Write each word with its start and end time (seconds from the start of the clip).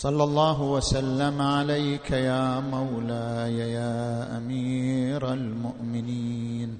صلى 0.00 0.24
الله 0.24 0.62
وسلم 0.62 1.42
عليك 1.42 2.10
يا 2.10 2.60
مولاي 2.60 3.58
يا 3.58 4.36
أمير 4.38 5.32
المؤمنين 5.32 6.78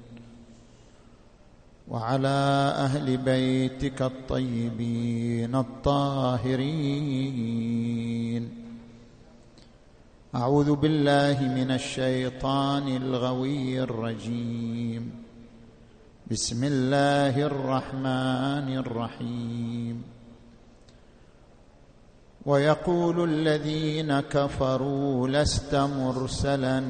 وعلى 1.87 2.73
أهل 2.77 3.17
بيتك 3.17 4.01
الطيبين 4.01 5.55
الطاهرين. 5.55 6.63
أعوذ 10.35 10.75
بالله 10.75 11.41
من 11.41 11.71
الشيطان 11.71 12.87
الغوي 12.87 13.81
الرجيم. 13.81 15.11
بسم 16.31 16.63
الله 16.63 17.41
الرحمن 17.41 18.77
الرحيم. 18.77 20.20
ويقول 22.45 23.29
الذين 23.29 24.19
كفروا 24.19 25.27
لست 25.27 25.75
مرسلا 25.75 26.83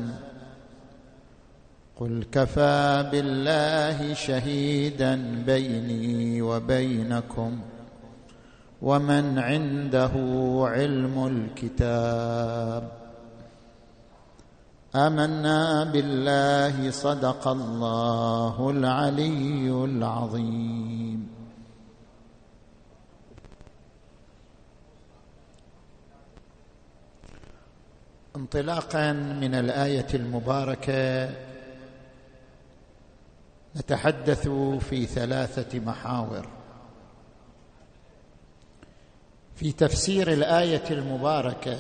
قل 2.00 2.26
كفى 2.32 3.10
بالله 3.12 4.14
شهيدا 4.14 5.44
بيني 5.46 6.42
وبينكم 6.42 7.60
ومن 8.82 9.40
عنده 9.40 10.12
علم 10.68 11.28
الكتاب 11.28 12.92
آمنا 14.96 15.84
بالله 15.84 16.92
صدق 16.92 17.48
الله 17.48 18.70
العلي 18.70 19.72
العظيم 19.86 21.41
انطلاقا 28.36 29.12
من 29.14 29.56
الآية 29.56 30.08
المباركة 30.14 31.30
نتحدث 33.76 34.48
في 34.80 35.06
ثلاثة 35.06 35.80
محاور. 35.80 36.48
في 39.56 39.72
تفسير 39.72 40.34
الآية 40.34 40.84
المباركة 40.92 41.78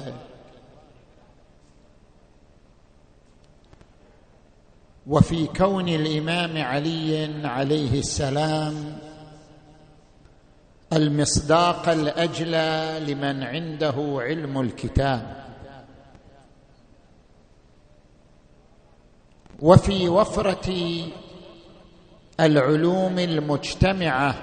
وفي 5.08 5.48
كون 5.48 5.88
الإمام 5.88 6.58
علي 6.58 7.48
عليه 7.48 8.00
السلام 8.00 8.98
المصداق 10.94 11.90
الأجلى 11.90 13.00
لمن 13.08 13.44
عنده 13.44 13.96
علم 13.98 14.62
الكتاب. 14.62 15.51
وفي 19.62 20.10
وفرة 20.10 20.74
العلوم 22.40 23.20
المجتمعة 23.20 24.36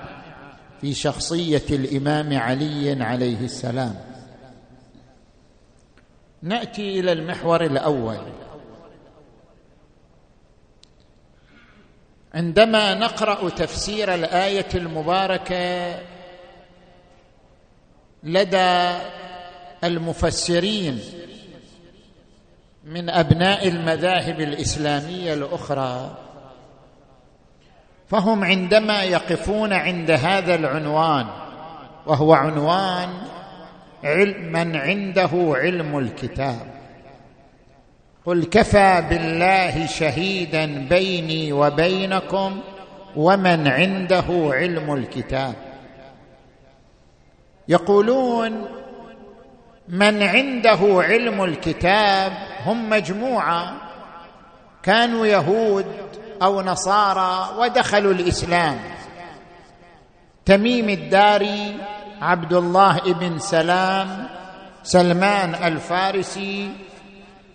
في 0.81 0.95
شخصية 0.95 1.65
الإمام 1.71 2.39
علي 2.39 3.03
عليه 3.03 3.41
السلام. 3.41 3.95
نأتي 6.43 7.01
إلى 7.01 7.12
المحور 7.12 7.65
الأول. 7.65 8.19
عندما 12.35 12.95
نقرأ 12.95 13.49
تفسير 13.49 14.15
الآية 14.15 14.69
المباركة 14.75 15.95
لدى 18.23 18.99
المفسرين 19.85 21.00
من 22.88 23.10
أبناء 23.10 23.69
المذاهب 23.69 24.41
الإسلامية 24.41 25.34
الأخرى. 25.34 26.16
فهم 28.06 28.44
عندما 28.44 29.03
يقفون 29.03 29.72
عند 29.72 30.10
هذا 30.10 30.54
العنوان 30.54 31.26
وهو 32.06 32.32
عنوان 32.32 33.09
علم 34.04 34.53
من 34.53 34.76
عنده 34.76 35.31
علم 35.34 35.99
الكتاب. 35.99 36.66
قل 38.26 38.44
كفى 38.44 39.05
بالله 39.10 39.87
شهيدا 39.87 40.87
بيني 40.88 41.53
وبينكم 41.53 42.60
ومن 43.16 43.69
عنده 43.69 44.25
علم 44.31 44.94
الكتاب. 44.94 45.55
يقولون 47.69 48.78
من 49.88 50.22
عنده 50.22 50.78
علم 50.82 51.44
الكتاب 51.44 52.32
هم 52.65 52.91
مجموعة. 52.91 53.75
كانوا 54.82 55.26
يهود 55.26 55.87
أو 56.43 56.62
نصارى 56.62 57.49
ودخلوا 57.59 58.12
الإسلام. 58.12 58.78
تميم 60.47 60.88
الداري 60.88 61.76
عبد 62.22 62.53
الله 62.53 63.00
بن 63.06 63.38
سلام 63.38 64.28
سلمان 64.82 65.54
الفارسي 65.54 66.72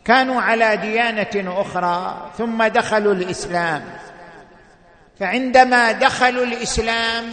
كانوا 0.05 0.41
على 0.41 0.77
ديانة 0.77 1.61
أخرى 1.61 2.31
ثم 2.37 2.63
دخلوا 2.63 3.13
الإسلام. 3.13 3.83
فعندما 5.19 5.91
دخلوا 5.91 6.43
الإسلام 6.43 7.23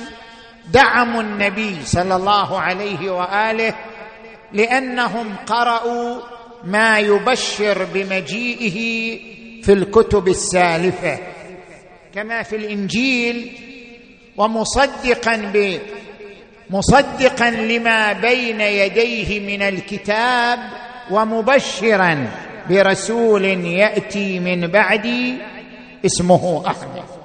دعموا 0.69 1.21
النبي 1.21 1.85
صلى 1.85 2.17
الله 2.17 2.61
عليه 2.61 3.11
وآله 3.11 3.75
لأنهم 4.53 5.37
قرأوا 5.47 6.21
ما 6.65 6.99
يبشر 6.99 7.85
بمجيئه 7.95 9.19
في 9.63 9.73
الكتب 9.73 10.29
السالفة 10.29 11.19
كما 12.15 12.43
في 12.43 12.57
الإنجيل 12.57 13.53
ومصدقا 14.37 15.37
ب 15.37 15.79
مصدقا 16.71 17.51
لما 17.51 18.13
بين 18.13 18.61
يديه 18.61 19.41
من 19.41 19.63
الكتاب 19.63 20.59
ومبشرا 21.11 22.27
برسول 22.71 23.45
يأتي 23.67 24.39
من 24.41 24.67
بعدي 24.67 25.35
اسمه 26.07 26.63
أحمد. 26.67 27.20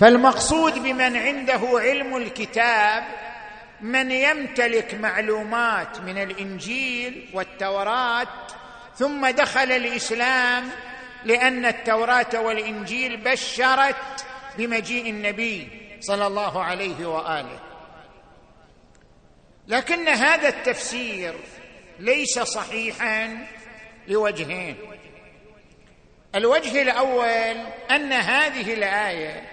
فالمقصود 0.00 0.74
بمن 0.78 1.16
عنده 1.16 1.60
علم 1.74 2.16
الكتاب 2.16 3.04
من 3.80 4.10
يمتلك 4.10 4.94
معلومات 4.94 6.00
من 6.00 6.18
الإنجيل 6.18 7.30
والتوراة 7.34 8.28
ثم 8.96 9.26
دخل 9.26 9.72
الإسلام 9.72 10.70
لأن 11.24 11.66
التوراة 11.66 12.26
والإنجيل 12.34 13.16
بشرت 13.16 14.26
بمجيء 14.58 15.10
النبي 15.10 15.68
صلى 16.00 16.26
الله 16.26 16.64
عليه 16.64 17.06
وآله. 17.06 17.60
لكن 19.68 20.08
هذا 20.08 20.48
التفسير 20.48 21.34
ليس 21.98 22.38
صحيحا 22.38 23.46
لوجهين. 24.08 24.76
الوجه 26.34 26.82
الأول 26.82 27.56
أن 27.90 28.12
هذه 28.12 28.74
الآية 28.74 29.49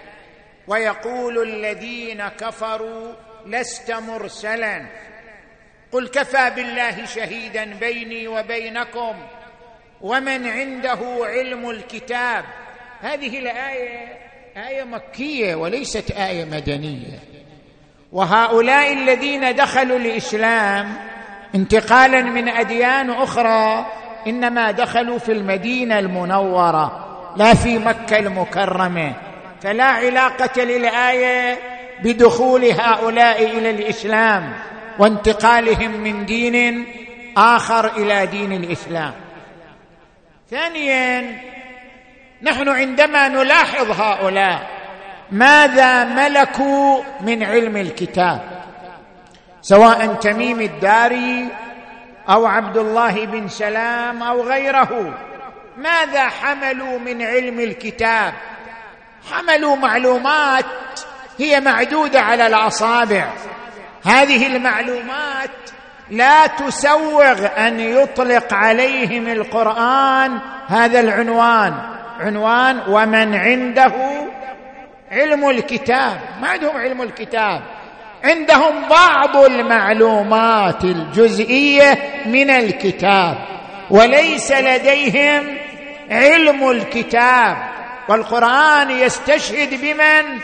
ويقول 0.68 1.42
الذين 1.42 2.28
كفروا 2.28 3.12
لست 3.46 3.90
مرسلا. 3.90 4.86
قل 5.92 6.08
كفى 6.08 6.50
بالله 6.56 7.04
شهيدا 7.04 7.64
بيني 7.64 8.28
وبينكم 8.28 9.14
ومن 10.00 10.46
عنده 10.48 10.98
علم 11.20 11.70
الكتاب. 11.70 12.44
هذه 13.00 13.38
الآية 13.38 14.18
آية 14.56 14.84
مكية 14.84 15.54
وليست 15.54 16.10
آية 16.10 16.44
مدنية. 16.44 17.18
وهؤلاء 18.12 18.92
الذين 18.92 19.54
دخلوا 19.54 19.98
الإسلام 19.98 20.94
انتقالا 21.54 22.22
من 22.22 22.48
أديان 22.48 23.10
أخرى 23.10 23.86
إنما 24.26 24.70
دخلوا 24.70 25.18
في 25.18 25.32
المدينة 25.32 25.98
المنورة 25.98 27.04
لا 27.36 27.54
في 27.54 27.78
مكة 27.78 28.18
المكرمة. 28.18 29.27
فلا 29.62 29.84
علاقة 29.84 30.62
للآية 30.62 31.58
بدخول 32.02 32.64
هؤلاء 32.64 33.44
إلى 33.44 33.70
الإسلام 33.70 34.52
وانتقالهم 34.98 35.90
من 35.90 36.26
دين 36.26 36.86
آخر 37.36 37.96
إلى 37.96 38.26
دين 38.26 38.52
الإسلام. 38.52 39.12
ثانيا 40.50 41.40
نحن 42.42 42.68
عندما 42.68 43.28
نلاحظ 43.28 44.00
هؤلاء 44.00 44.68
ماذا 45.32 46.04
ملكوا 46.04 47.02
من 47.20 47.42
علم 47.42 47.76
الكتاب؟ 47.76 48.40
سواء 49.62 50.14
تميم 50.14 50.60
الداري 50.60 51.46
أو 52.28 52.46
عبد 52.46 52.76
الله 52.76 53.26
بن 53.26 53.48
سلام 53.48 54.22
أو 54.22 54.42
غيره 54.42 55.14
ماذا 55.76 56.28
حملوا 56.28 56.98
من 56.98 57.22
علم 57.22 57.60
الكتاب؟ 57.60 58.32
حملوا 59.32 59.76
معلومات 59.76 60.64
هي 61.38 61.60
معدودة 61.60 62.20
على 62.20 62.46
الأصابع. 62.46 63.32
هذه 64.04 64.46
المعلومات 64.46 65.50
لا 66.10 66.46
تسوغ 66.46 67.46
أن 67.58 67.80
يطلق 67.80 68.54
عليهم 68.54 69.28
القرآن 69.28 70.38
هذا 70.68 71.00
العنوان. 71.00 71.74
عنوان 72.20 72.80
ومن 72.88 73.34
عنده 73.34 73.92
علم 75.10 75.50
الكتاب. 75.50 76.20
ما 76.40 76.48
عندهم 76.48 76.76
علم 76.76 77.02
الكتاب. 77.02 77.62
عندهم 78.24 78.88
بعض 78.88 79.36
المعلومات 79.36 80.84
الجزئية 80.84 81.98
من 82.26 82.50
الكتاب. 82.50 83.38
وليس 83.90 84.52
لديهم 84.52 85.58
علم 86.10 86.70
الكتاب. 86.70 87.77
والقرآن 88.08 88.90
يستشهد 88.90 89.80
بمن 89.80 90.40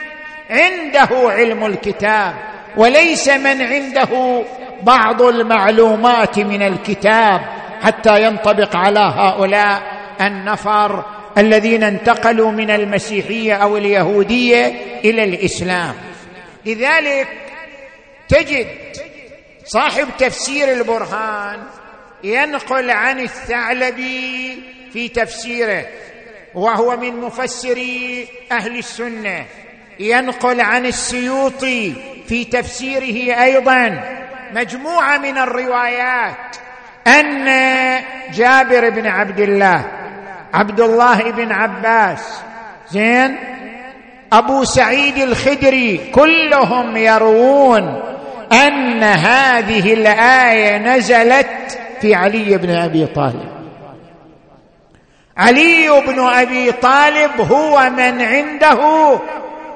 عنده 0.50 1.08
علم 1.12 1.66
الكتاب 1.66 2.34
وليس 2.76 3.28
من 3.28 3.62
عنده 3.62 4.44
بعض 4.82 5.22
المعلومات 5.22 6.38
من 6.38 6.62
الكتاب 6.62 7.40
حتى 7.82 8.22
ينطبق 8.22 8.76
على 8.76 9.00
هؤلاء 9.00 9.82
النفر 10.20 11.04
الذين 11.38 11.82
انتقلوا 11.82 12.50
من 12.50 12.70
المسيحية 12.70 13.54
أو 13.54 13.76
اليهودية 13.76 14.66
إلى 15.04 15.24
الإسلام. 15.24 15.94
لذلك 16.66 17.28
تجد 18.28 18.66
صاحب 19.64 20.08
تفسير 20.18 20.72
البرهان 20.72 21.58
ينقل 22.24 22.90
عن 22.90 23.20
الثعلبي 23.20 24.62
في 24.92 25.08
تفسيره. 25.08 25.86
وهو 26.54 26.96
من 26.96 27.20
مفسري 27.20 28.28
أهل 28.52 28.78
السنة 28.78 29.44
ينقل 30.00 30.60
عن 30.60 30.86
السيوطي 30.86 31.92
في 32.28 32.44
تفسيره 32.44 33.42
أيضا 33.42 34.00
مجموعة 34.54 35.18
من 35.18 35.38
الروايات 35.38 36.56
أن 37.06 37.46
جابر 38.34 38.90
بن 38.90 39.06
عبد 39.06 39.40
الله 39.40 39.84
عبد 40.54 40.80
الله 40.80 41.30
بن 41.30 41.52
عباس 41.52 42.42
زين 42.90 43.36
أبو 44.32 44.64
سعيد 44.64 45.18
الخدري 45.18 46.10
كلهم 46.14 46.96
يروون 46.96 48.02
أن 48.52 49.02
هذه 49.02 49.94
الآية 49.94 50.78
نزلت 50.78 51.78
في 52.00 52.14
علي 52.14 52.58
بن 52.58 52.70
أبي 52.70 53.06
طالب. 53.06 53.53
علي 55.36 56.02
بن 56.06 56.20
أبي 56.20 56.72
طالب 56.72 57.40
هو 57.40 57.90
من 57.96 58.22
عنده 58.22 58.80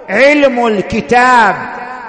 علم 0.08 0.66
الكتاب. 0.66 1.56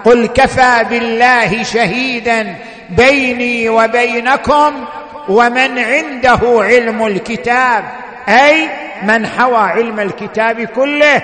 قل 0.05 0.27
كفى 0.27 0.85
بالله 0.89 1.63
شهيدا 1.63 2.55
بيني 2.89 3.69
وبينكم 3.69 4.85
ومن 5.29 5.79
عنده 5.79 6.39
علم 6.43 7.05
الكتاب. 7.05 7.83
أي 8.29 8.69
من 9.03 9.27
حوى 9.27 9.57
علم 9.57 9.99
الكتاب 9.99 10.61
كله. 10.61 11.21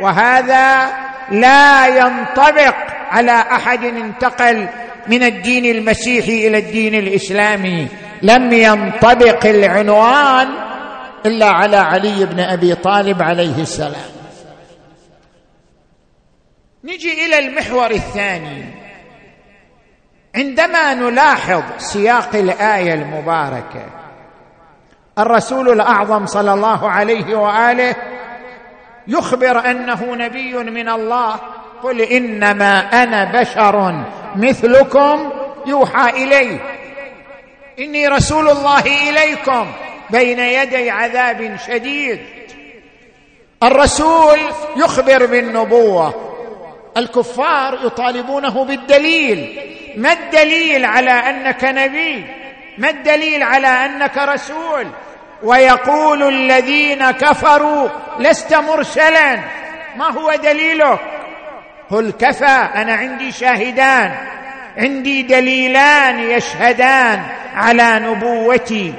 وهذا 0.00 0.86
لا 1.30 1.86
ينطبق 1.86 2.74
على 3.10 3.44
أحد 3.52 3.84
انتقل 3.84 4.68
من 5.08 5.22
الدين 5.22 5.64
المسيحي 5.64 6.48
إلى 6.48 6.58
الدين 6.58 6.94
الإسلامي. 6.94 7.88
لم 8.22 8.52
ينطبق 8.52 9.46
العنوان 9.46 10.48
إلا 11.26 11.46
على 11.46 11.76
علي 11.76 12.24
بن 12.24 12.40
أبي 12.40 12.74
طالب 12.74 13.22
عليه 13.22 13.62
السلام. 13.62 14.10
نجي 16.84 17.26
إلى 17.26 17.38
المحور 17.38 17.90
الثاني. 17.90 18.64
عندما 20.34 20.94
نلاحظ 20.94 21.62
سياق 21.78 22.36
الآية 22.36 22.94
المباركة 22.94 23.86
الرسول 25.18 25.72
الأعظم 25.72 26.26
صلى 26.26 26.54
الله 26.54 26.90
عليه 26.90 27.34
وآله 27.34 27.96
يخبر 29.08 29.70
أنه 29.70 30.14
نبي 30.14 30.54
من 30.54 30.88
الله 30.88 31.34
قل 31.82 32.00
إنما 32.00 33.02
أنا 33.02 33.40
بشر 33.40 34.04
مثلكم 34.36 35.32
يوحى 35.66 36.24
إلي. 36.24 36.60
إني 37.78 38.08
رسول 38.08 38.48
الله 38.48 39.10
إليكم. 39.10 39.72
بين 40.12 40.38
يدي 40.38 40.90
عذاب 40.90 41.56
شديد. 41.66 42.20
الرسول 43.62 44.38
يخبر 44.76 45.26
بالنبوة. 45.26 46.32
الكفار 46.96 47.78
يطالبونه 47.84 48.64
بالدليل. 48.64 49.58
ما 49.96 50.12
الدليل 50.12 50.84
على 50.84 51.10
أنك 51.10 51.64
نبي؟ 51.64 52.24
ما 52.78 52.90
الدليل 52.90 53.42
على 53.42 53.66
أنك 53.66 54.18
رسول؟ 54.18 54.86
ويقول 55.42 56.22
الذين 56.22 57.10
كفروا 57.10 57.88
لست 58.18 58.54
مرسلا. 58.54 59.38
ما 59.96 60.10
هو 60.10 60.34
دليلك؟ 60.34 60.98
قل 61.90 62.12
كفى 62.20 62.68
أنا 62.74 62.94
عندي 62.94 63.32
شاهدان. 63.32 64.14
عندي 64.76 65.22
دليلان 65.22 66.18
يشهدان 66.18 67.22
على 67.54 68.00
نبوتي. 68.04 68.94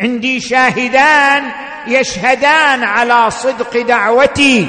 عندي 0.00 0.40
شاهدان 0.40 1.50
يشهدان 1.86 2.84
على 2.84 3.30
صدق 3.30 3.82
دعوتي. 3.82 4.66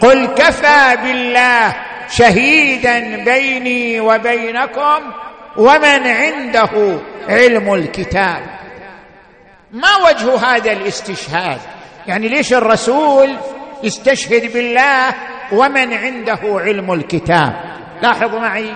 قل 0.00 0.26
كفى 0.26 0.96
بالله 1.02 1.76
شهيدا 2.10 3.24
بيني 3.24 4.00
وبينكم 4.00 5.12
ومن 5.56 6.06
عنده 6.06 7.00
علم 7.28 7.74
الكتاب. 7.74 8.42
ما 9.72 9.96
وجه 9.96 10.36
هذا 10.36 10.72
الاستشهاد؟ 10.72 11.60
يعني 12.06 12.28
ليش 12.28 12.52
الرسول 12.52 13.36
يستشهد 13.82 14.52
بالله 14.52 15.14
ومن 15.52 15.92
عنده 15.92 16.40
علم 16.42 16.92
الكتاب؟ 16.92 17.52
لاحظوا 18.02 18.40
معي. 18.40 18.74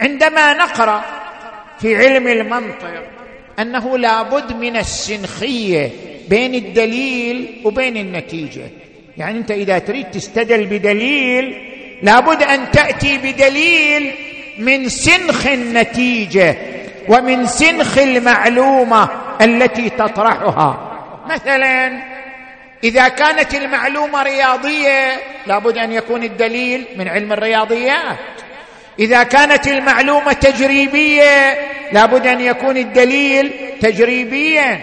عندما 0.00 0.52
نقرأ 0.54 1.04
في 1.78 1.96
علم 1.96 2.28
المنطق 2.28 3.17
أنه 3.58 3.98
لابد 3.98 4.52
من 4.52 4.76
السنخية 4.76 5.90
بين 6.28 6.54
الدليل 6.54 7.62
وبين 7.64 7.96
النتيجة. 7.96 8.70
يعني 9.16 9.38
أنت 9.38 9.50
إذا 9.50 9.78
تريد 9.78 10.10
تستدل 10.10 10.66
بدليل 10.66 11.68
لابد 12.02 12.42
أن 12.42 12.70
تأتي 12.70 13.18
بدليل 13.18 14.10
من 14.58 14.88
سنخ 14.88 15.46
النتيجة 15.46 16.56
ومن 17.08 17.46
سنخ 17.46 17.98
المعلومة 17.98 19.08
التي 19.40 19.90
تطرحها. 19.90 20.84
مثلا 21.30 22.02
إذا 22.84 23.08
كانت 23.08 23.54
المعلومة 23.54 24.22
رياضية 24.22 25.20
لابد 25.46 25.78
أن 25.78 25.92
يكون 25.92 26.22
الدليل 26.22 26.84
من 26.96 27.08
علم 27.08 27.32
الرياضيات. 27.32 28.18
إذا 28.98 29.22
كانت 29.22 29.68
المعلومة 29.68 30.32
تجريبية 30.32 31.58
لابد 31.92 32.26
أن 32.26 32.40
يكون 32.40 32.76
الدليل 32.76 33.52
تجريبيا. 33.82 34.80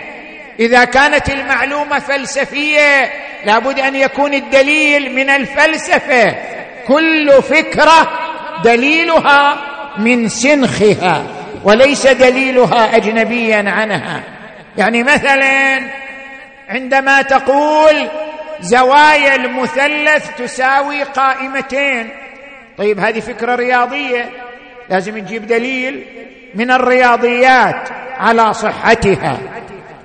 إذا 0.60 0.86
كانت 0.86 1.30
المعلومة 1.30 2.00
فلسفية 2.00 3.12
لابد 3.46 3.80
أن 3.80 3.96
يكون 3.96 4.34
الدليل 4.34 5.16
من 5.16 5.30
الفلسفة. 5.30 6.36
كل 6.88 7.42
فكرة 7.50 8.12
دليلها 8.64 9.58
من 9.98 10.30
سنخها 10.30 11.24
وليس 11.64 12.08
دليلها 12.08 12.96
اجنبيا 12.96 13.64
عنها. 13.68 14.24
يعني 14.78 15.04
مثلا 15.04 15.80
عندما 16.70 17.22
تقول 17.22 18.08
زوايا 18.60 19.36
المثلث 19.36 20.30
تساوي 20.38 21.04
قائمتين 21.04 22.10
طيب 22.78 23.00
هذه 23.00 23.20
فكرة 23.20 23.56
رياضية. 23.56 24.30
لازم 24.90 25.18
نجيب 25.18 25.48
دليل 25.48 26.06
من 26.56 26.72
الرياضيات 26.72 27.90
على 28.18 28.54
صحتها. 28.54 29.38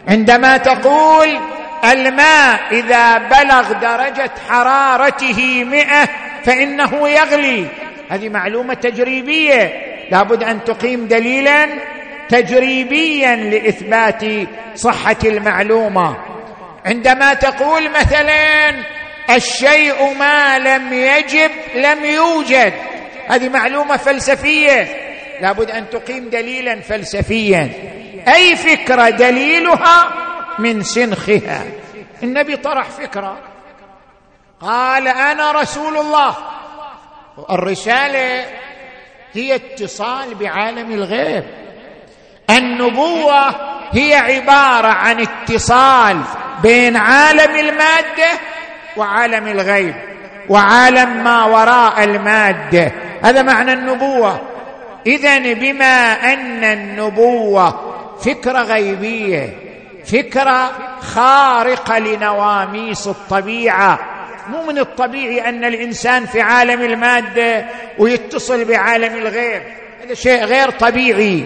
عندما 0.09 0.57
تقول 0.57 1.39
الماء 1.85 2.61
إذا 2.73 3.19
بلغ 3.19 3.73
درجة 3.73 4.31
حرارته 4.49 5.65
مئة 5.65 6.09
فإنه 6.45 7.09
يغلي. 7.09 7.67
هذه 8.11 8.29
معلومة 8.29 8.75
تجريبية. 8.75 9.73
لابد 10.11 10.43
أن 10.43 10.65
تقيم 10.65 11.09
دليلا 11.09 11.67
تجريبيا 12.29 13.37
لإثبات 13.37 14.25
صحة 14.75 15.17
المعلومة. 15.25 16.17
عندما 16.87 17.35
تقول 17.35 17.91
مثلا 17.91 18.71
الشيء 19.37 20.15
ما 20.15 20.59
لم 20.59 20.93
يجب 20.93 21.51
لم 21.75 22.05
يوجد. 22.05 22.73
هذه 23.29 23.49
معلومة 23.49 23.97
فلسفية. 23.97 24.89
لابد 25.41 25.71
أن 25.71 25.91
تقيم 25.91 26.29
دليلا 26.29 26.81
فلسفيا. 26.81 27.73
أي 28.29 28.57
فكرة 28.57 29.11
دليلها؟ 29.11 30.13
من 30.59 30.83
سنخها. 30.83 31.67
النبي 32.23 32.57
طرح 32.57 32.91
فكرة. 32.91 33.39
قال 34.61 35.09
أنا 35.09 35.53
رسول 35.53 35.97
الله. 35.97 36.37
الرسالة 37.51 38.45
هي 39.33 39.55
اتصال 39.55 40.35
بعالم 40.35 40.93
الغيب. 40.93 41.45
النبوة 42.51 43.49
هي 43.93 44.15
عبارة 44.15 44.89
عن 44.89 45.21
اتصال 45.21 46.21
بين 46.63 46.97
عالم 46.97 47.57
المادة 47.57 48.31
وعالم 48.97 49.47
الغيب 49.49 49.95
وعالم 50.49 51.25
ما 51.25 51.45
وراء 51.45 52.05
المادة. 52.05 52.93
هذا 53.23 53.43
معنى 53.43 53.73
النبوة. 53.73 54.41
اذا 55.07 55.39
بما 55.39 56.13
أن 56.33 56.65
النبوة 56.65 57.95
فكرة 58.25 58.63
غيبية 58.63 59.57
فكرة 60.07 60.71
خارقة 61.01 61.99
لنواميس 61.99 63.07
الطبيعة. 63.07 63.99
مو 64.51 64.63
من 64.63 64.79
الطبيعي 64.79 65.49
أن 65.49 65.65
الإنسان 65.65 66.27
في 66.27 66.41
عالم 66.41 66.83
المادة 66.83 67.67
ويتصل 67.99 68.65
بعالم 68.65 69.17
الغيب. 69.17 69.63
هذا 70.05 70.15
شيء 70.15 70.45
غير 70.45 70.71
طبيعي. 70.71 71.45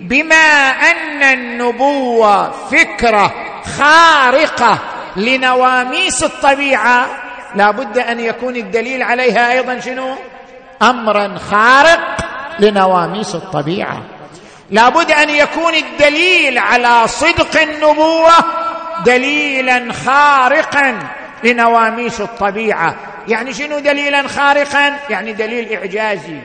بما 0.00 0.70
أن 0.70 1.22
النبوة 1.22 2.50
فكرة 2.50 3.34
خارقة 3.78 4.78
لنواميس 5.18 6.24
الطبيعة 6.24 7.06
لا 7.54 7.70
بد 7.70 7.98
أن 7.98 8.20
يكون 8.20 8.56
الدليل 8.56 9.02
عليها 9.02 9.52
أيضا 9.52 9.80
شنو؟ 9.80 10.14
امرا 10.82 11.38
خارق 11.50 12.16
لنواميس 12.58 13.34
الطبيعة. 13.34 14.02
لا 14.70 14.88
بد 14.88 15.10
أن 15.10 15.30
يكون 15.30 15.74
الدليل 15.74 16.58
على 16.58 17.08
صدق 17.08 17.60
النبوة 17.60 18.32
دليلا 19.04 19.92
خارقا 19.92 20.98
لنواميس 21.44 22.20
الطبيعة. 22.20 22.94
يعني 23.28 23.52
شنو 23.52 23.78
دليلا 23.78 24.28
خارقا؟ 24.28 24.96
يعني 25.10 25.32
دليل 25.32 25.72
إعجازي. 25.72 26.38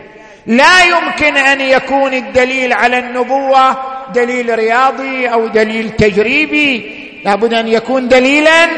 لا 0.48 0.84
يمكن 0.84 1.38
أن 1.38 1.62
يكون 1.62 2.14
الدليل 2.14 2.74
على 2.74 3.00
النبوة 3.00 3.78
دليل 4.14 4.56
رياضي 4.56 5.28
أو 5.28 5.48
دليل 5.48 5.90
تجريبي. 5.90 7.03
لابد 7.26 7.54
أن 7.54 7.68
يكون 7.68 8.08
دليلا 8.08 8.70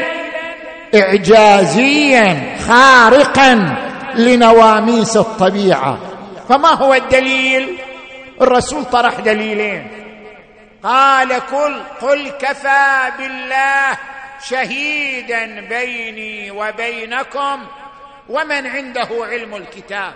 اعجازيا 0.94 2.56
خارقا 2.68 3.76
لنواميس 4.14 5.16
الطبيعة. 5.16 5.98
فما 6.48 6.68
هو 6.68 6.94
الدليل؟ 6.94 7.78
الرسول 8.40 8.84
طرح 8.84 9.20
دليلين. 9.20 9.90
قال 10.82 11.32
قل 11.32 11.82
قل 12.00 12.30
كفى 12.30 13.12
بالله 13.18 13.98
شهيدا 14.42 15.60
بيني 15.60 16.50
وبينكم 16.50 17.66
ومن 18.28 18.66
عنده 18.66 19.08
علم 19.20 19.54
الكتاب. 19.54 20.12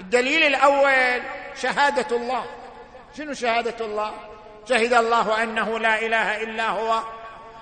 الدليل 0.00 0.42
الأول 0.42 1.22
شهادة 1.62 2.16
الله. 2.16 2.44
شنو 3.18 3.34
شهادة 3.34 3.86
الله؟ 3.86 4.10
شهد 4.68 4.92
الله 4.92 5.42
أنه 5.42 5.78
لا 5.78 6.06
إله 6.06 6.42
إلا 6.42 6.68
هو 6.68 7.00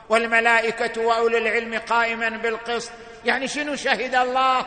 والملائكة 0.09 1.01
واولو 1.03 1.39
العلم 1.39 1.81
قائما 1.91 2.29
بالقسط. 2.29 2.91
يعني 3.25 3.49
شنو 3.49 3.77
شهد 3.77 4.15
الله؟ 4.15 4.67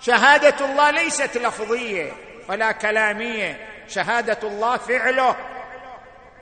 شهادة 0.00 0.66
الله 0.66 0.90
ليست 0.90 1.36
لفظية 1.36 2.12
ولا 2.48 2.72
كلامية. 2.72 3.56
شهادة 3.88 4.38
الله 4.42 4.76
فعله. 4.76 5.36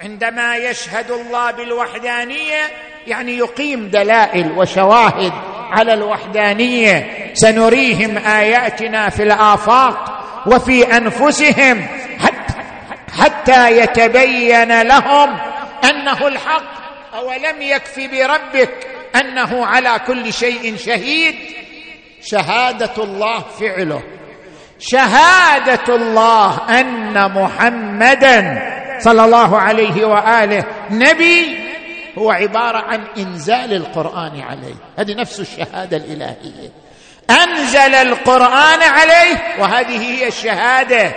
عندما 0.00 0.56
يشهد 0.56 1.10
الله 1.10 1.50
بالوحدانية 1.50 2.62
يعني 3.06 3.38
يقيم 3.38 3.88
دلائل 3.88 4.52
وشواهد 4.56 5.32
على 5.70 5.94
الوحدانية. 5.94 7.30
سنريهم 7.34 8.18
آياتنا 8.18 9.10
في 9.10 9.22
الآفاق 9.22 10.20
وفي 10.46 10.96
أنفسهم 10.96 11.86
حتى 13.18 13.78
يتبين 13.78 14.82
لهم 14.82 15.38
أنه 15.84 16.26
الحق. 16.26 16.83
أولم 17.14 17.62
يكف 17.62 17.98
بربك 17.98 18.86
أنه 19.16 19.66
على 19.66 20.00
كل 20.06 20.32
شيء 20.32 20.76
شهيد؟ 20.76 21.34
شهادة 22.22 23.04
الله 23.04 23.40
فعله. 23.60 24.02
شهادة 24.78 25.94
الله 25.94 26.80
أن 26.80 27.32
محمدا 27.32 28.62
صلى 28.98 29.24
الله 29.24 29.58
عليه 29.58 30.04
وآله. 30.04 30.64
نبي 30.90 31.58
هو 32.18 32.30
عبارة 32.30 32.78
عن 32.78 33.04
إنزال 33.18 33.72
القرآن 33.72 34.40
عليه. 34.40 34.74
هذه 34.98 35.14
نفس 35.14 35.40
الشهادة 35.40 35.96
الإلهية. 35.96 36.70
أنزل 37.30 37.94
القرآن 37.94 38.82
عليه 38.82 39.42
وهذه 39.58 39.98
هي 39.98 40.28
الشهادة. 40.28 41.12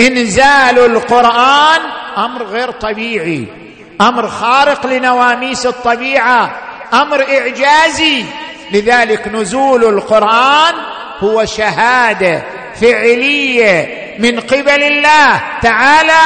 إنزال 0.00 0.78
القرآن 0.78 1.80
أمر 2.16 2.44
غير 2.44 2.70
طبيعي. 2.70 3.69
أمر 4.00 4.28
خارق 4.28 4.86
لنواميس 4.86 5.66
الطبيعة 5.66 6.50
أمر 6.92 7.24
إعجازي. 7.38 8.24
لذلك 8.72 9.28
نزول 9.28 9.84
القرآن 9.84 10.74
هو 11.20 11.44
شهادة 11.44 12.42
فعلية 12.80 13.88
من 14.18 14.40
قبل 14.40 14.82
الله 14.82 15.40
تعالى 15.62 16.22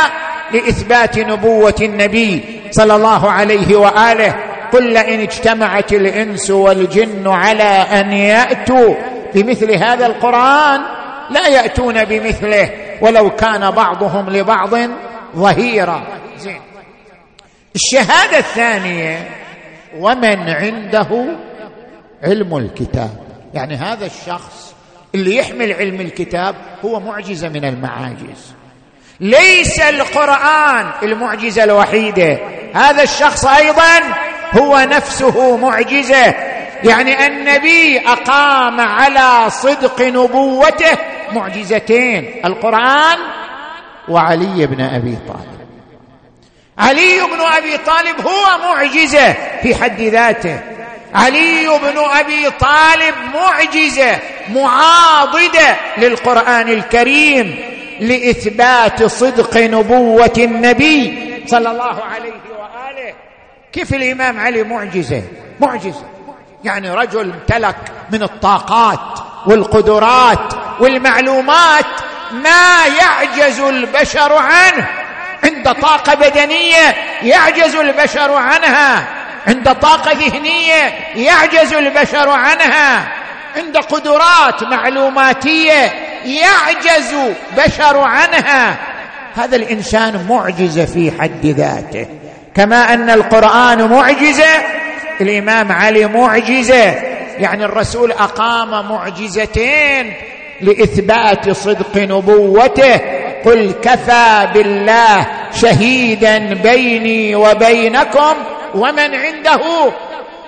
لإثبات 0.52 1.19
نبوة 1.19 1.75
النبي 1.81 2.61
صلى 2.71 2.97
الله 2.97 3.31
عليه 3.31 3.76
وآله. 3.76 4.35
قل 4.73 4.93
لئن 4.93 5.21
اجتمعت 5.21 5.93
الإنس 5.93 6.50
والجن 6.50 7.28
على 7.28 7.87
أن 7.93 8.12
يأتوا 8.12 8.95
بمثل 9.35 9.71
هذا 9.71 10.07
القرآن 10.07 10.81
لا 11.31 11.49
يأتون 11.49 12.04
بمثله 12.04 12.71
ولو 13.00 13.31
كان 13.31 13.71
بعضهم 13.71 14.31
لبعض 14.31 14.75
ظهيرا. 15.37 16.02
زين. 16.38 16.61
الشهادة 17.75 18.38
الثانية 18.38 19.28
ومن 19.99 20.49
عنده 20.49 21.26
علم 22.23 22.57
الكتاب. 22.57 23.11
يعني 23.54 23.75
هذا 23.76 24.07
الشخص 24.07 24.75
اللي 25.14 25.37
يحمل 25.37 25.73
علم 25.73 26.00
الكتاب 26.00 26.54
هو 26.85 27.00
معجزه 27.00 27.49
من 27.49 27.64
المعاجز. 27.64 28.54
ليس 29.21 29.81
القرآن 29.81 30.90
المعجزة 31.02 31.64
الوحيدة 31.64 32.38
هذا 32.75 33.02
الشخص 33.02 33.45
أيضا 33.47 34.00
هو 34.59 34.78
نفسه 34.78 35.57
معجزة. 35.57 36.35
يعني 36.85 37.26
النبي 37.26 37.99
أقام 38.07 38.81
على 38.81 39.50
صدق 39.50 40.02
نبوته 40.02 40.99
معجزتين 41.33 42.40
القرآن 42.45 43.19
وعلي 44.09 44.66
بن 44.66 44.81
أبي 44.81 45.19
طالب. 45.28 45.54
علي 46.78 47.21
بن 47.21 47.40
أبي 47.40 47.78
طالب 47.78 48.26
هو 48.26 48.59
معجزة 48.59 49.33
في 49.62 49.75
حد 49.75 50.00
ذاته. 50.00 50.61
علي 51.14 51.69
بن 51.83 51.99
أبي 51.99 52.50
طالب 52.50 53.14
معجزة 53.35 54.19
معاضدة 54.54 55.76
للقرآن 55.99 56.69
الكريم 56.69 57.57
لإثبات 58.00 59.04
صدق 59.04 59.57
نبوة 59.57 60.33
النبي 60.38 61.25
صلى 61.47 61.71
الله 61.71 62.02
عليه 62.04 62.33
وآله. 62.59 63.14
كيف 63.73 63.95
الإمام 63.95 64.40
علي 64.40 64.62
معجزة؟ 64.62 65.23
معجزة. 65.61 66.04
يعني 66.64 66.90
رجل 66.90 67.21
امتلك 67.21 67.76
من 68.11 68.23
الطاقات 68.23 69.19
والقدرات 69.47 70.54
والمعلومات 70.81 71.87
ما 72.33 72.87
يعجز 72.87 73.61
البشر 73.61 74.33
عنه. 74.33 75.04
عند 75.45 75.73
طاقة 75.75 76.15
بدنية 76.15 76.95
يعجز 77.23 77.75
البشر 77.75 78.33
عنها. 78.33 79.05
عند 79.47 79.75
طاقة 79.75 80.13
ذهنية 80.13 80.95
يعجز 81.17 81.73
البشر 81.73 82.31
عنها. 82.31 83.09
عند 83.57 83.77
قدرات 83.77 84.63
معلوماتية 84.63 85.93
يعجز 86.25 87.15
بشر 87.57 87.99
عنها. 87.99 88.77
هذا 89.37 89.57
الإنسان 89.57 90.27
معجزة 90.29 90.85
في 90.85 91.13
حد 91.21 91.47
ذاته. 91.47 92.07
كما 92.55 92.95
أن 92.95 93.11
القرآن 93.11 93.91
معجزة 93.91 94.63
الإمام 95.21 95.73
علي 95.73 96.07
معجزة. 96.07 96.95
يعني 97.39 97.65
الرسول 97.65 98.13
أقام 98.13 98.89
معجزتين 98.89 100.13
لإثبات 100.61 101.51
صدق 101.51 101.97
نبوته. 101.97 103.01
قل 103.45 103.73
كفى 103.83 104.49
بالله 104.55 105.27
شهيدا 105.61 106.55
بيني 106.55 107.35
وبينكم 107.35 108.35
ومن 108.75 109.15
عنده 109.15 109.61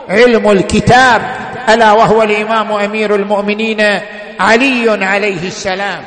علم 0.08 0.50
الكتاب 0.50 1.22
ألا 1.68 1.92
وهو 1.92 2.22
الإمام 2.22 2.72
أمير 2.72 3.14
المؤمنين 3.14 4.00
علي 4.40 5.04
عليه 5.04 5.46
السلام. 5.46 6.02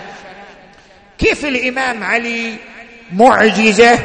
كيف 1.19 1.45
الإمام 1.45 2.03
علي؟ 2.03 2.53
معجزة 3.13 3.99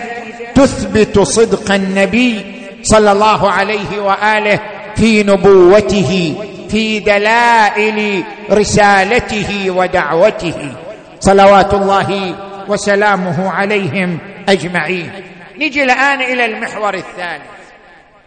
تثبت 0.55 1.19
صدق 1.19 1.73
النبي 1.73 2.41
صلى 2.83 3.13
الله 3.13 3.51
عليه 3.51 4.01
وآله 4.01 4.61
في 4.97 5.23
نبوته 5.23 6.35
في 6.69 7.01
دلائل 7.01 8.25
رسالته 8.51 9.71
ودعوته. 9.71 10.73
صلوات 11.21 11.75
الله 11.75 12.35
وسلامه 12.69 13.53
عليهم 13.53 14.19
أجمعين. 14.49 15.31
نجي 15.57 15.83
الآن 15.83 16.21
إلى 16.21 16.45
المحور 16.45 16.95
الثالث. 16.95 17.55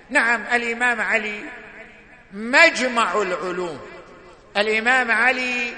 نعم 0.09 0.43
الإمام 0.53 1.01
علي 1.01 1.43
مجمع 2.33 3.21
العلوم. 3.21 3.79
الإمام 4.57 5.11
علي 5.11 5.73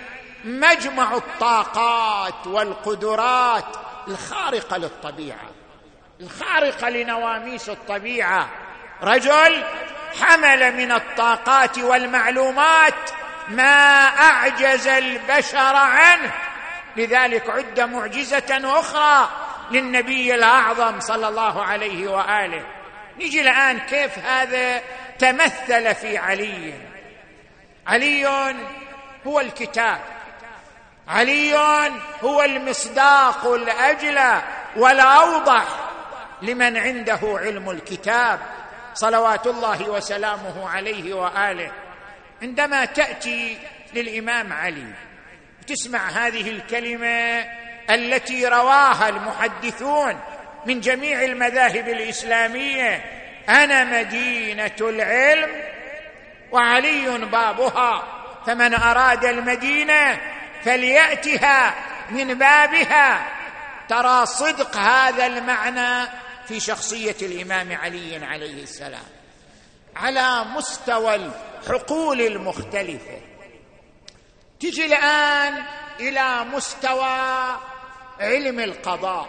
مجمع 0.45 1.15
الطاقات 1.15 2.47
والقدرات 2.47 3.65
الخارقة 4.07 4.77
للطبيعة. 4.77 5.49
الخارقة 6.21 6.89
لنواميس 6.89 7.69
الطبيعة. 7.69 8.49
رجل 9.03 9.63
حمل 10.21 10.75
من 10.77 10.91
الطاقات 10.91 11.79
والمعلومات 11.79 13.09
ما 13.49 14.05
أعجز 14.05 14.87
البشر 14.87 15.75
عنه. 15.75 16.31
لذلك 16.97 17.49
عد 17.49 17.79
معجزة 17.79 18.79
أخرى 18.79 19.29
للنبي 19.71 20.35
الأعظم 20.35 20.99
صلى 20.99 21.27
الله 21.27 21.63
عليه 21.63 22.07
وآله. 22.07 22.65
نجي 23.19 23.41
الآن 23.41 23.79
كيف 23.79 24.19
هذا 24.19 24.81
تمثل 25.19 25.95
في 25.95 26.17
علي. 26.17 26.73
علي 27.87 28.27
هو 29.27 29.39
الكتاب. 29.39 29.99
علي 31.07 31.55
هو 32.23 32.41
المصداق 32.41 33.45
الاجلى 33.45 34.41
والأوضح 34.75 35.65
لمن 36.41 36.77
عنده 36.77 37.19
علم 37.23 37.69
الكتاب 37.69 38.39
صلوات 38.93 39.47
الله 39.47 39.89
وسلامه 39.89 40.69
عليه 40.69 41.13
وآله. 41.13 41.71
عندما 42.41 42.85
تأتي 42.85 43.57
للإمام 43.93 44.53
علي 44.53 44.93
تسمع 45.69 46.09
هذه 46.09 46.49
الكلمة 46.49 47.45
التي 47.89 48.47
رواها 48.47 49.09
المحدثون 49.09 50.19
من 50.65 50.79
جميع 50.79 51.23
المذاهب 51.23 51.89
الإسلامية. 51.89 53.05
أنا 53.49 53.83
مدينة 53.83 54.75
العلم 54.81 55.49
وعلي 56.51 57.17
بابها 57.17 58.03
فمن 58.45 58.73
أراد 58.73 59.25
المدينة 59.25 60.19
فليأتها 60.63 61.75
من 62.09 62.33
بابها. 62.33 63.27
ترى 63.89 64.25
صدق 64.25 64.77
هذا 64.77 65.25
المعنى 65.25 66.09
في 66.47 66.59
شخصية 66.59 67.15
الإمام 67.21 67.77
علي 67.77 68.25
عليه 68.25 68.63
السلام. 68.63 69.07
على 69.95 70.43
مستوى 70.43 71.15
الحقول 71.15 72.21
المختلفة. 72.21 73.28
تجي 74.59 74.85
الآن 74.85 75.63
إلى 75.99 76.43
مستوى 76.53 77.57
علم 78.19 78.59
القضاء. 78.59 79.27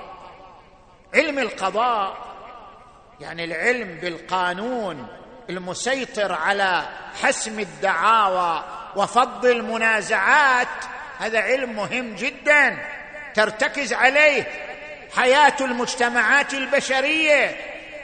علم 1.14 1.38
القضاء 1.38 2.16
يعني 3.20 3.44
العلم 3.44 3.98
بالقانون 4.02 5.07
المسيطر 5.50 6.33
على 6.33 6.83
حسم 7.22 7.61
الدعاوى 7.61 8.64
وفض 8.96 9.46
المنازعات 9.46 10.68
هذا 11.18 11.40
علم 11.40 11.76
مهم 11.76 12.14
جدا 12.14 12.78
ترتكز 13.35 13.92
عليه 13.92 14.46
حياة 15.16 15.57
المجتمعات 15.61 16.55
البشرية. 16.55 17.57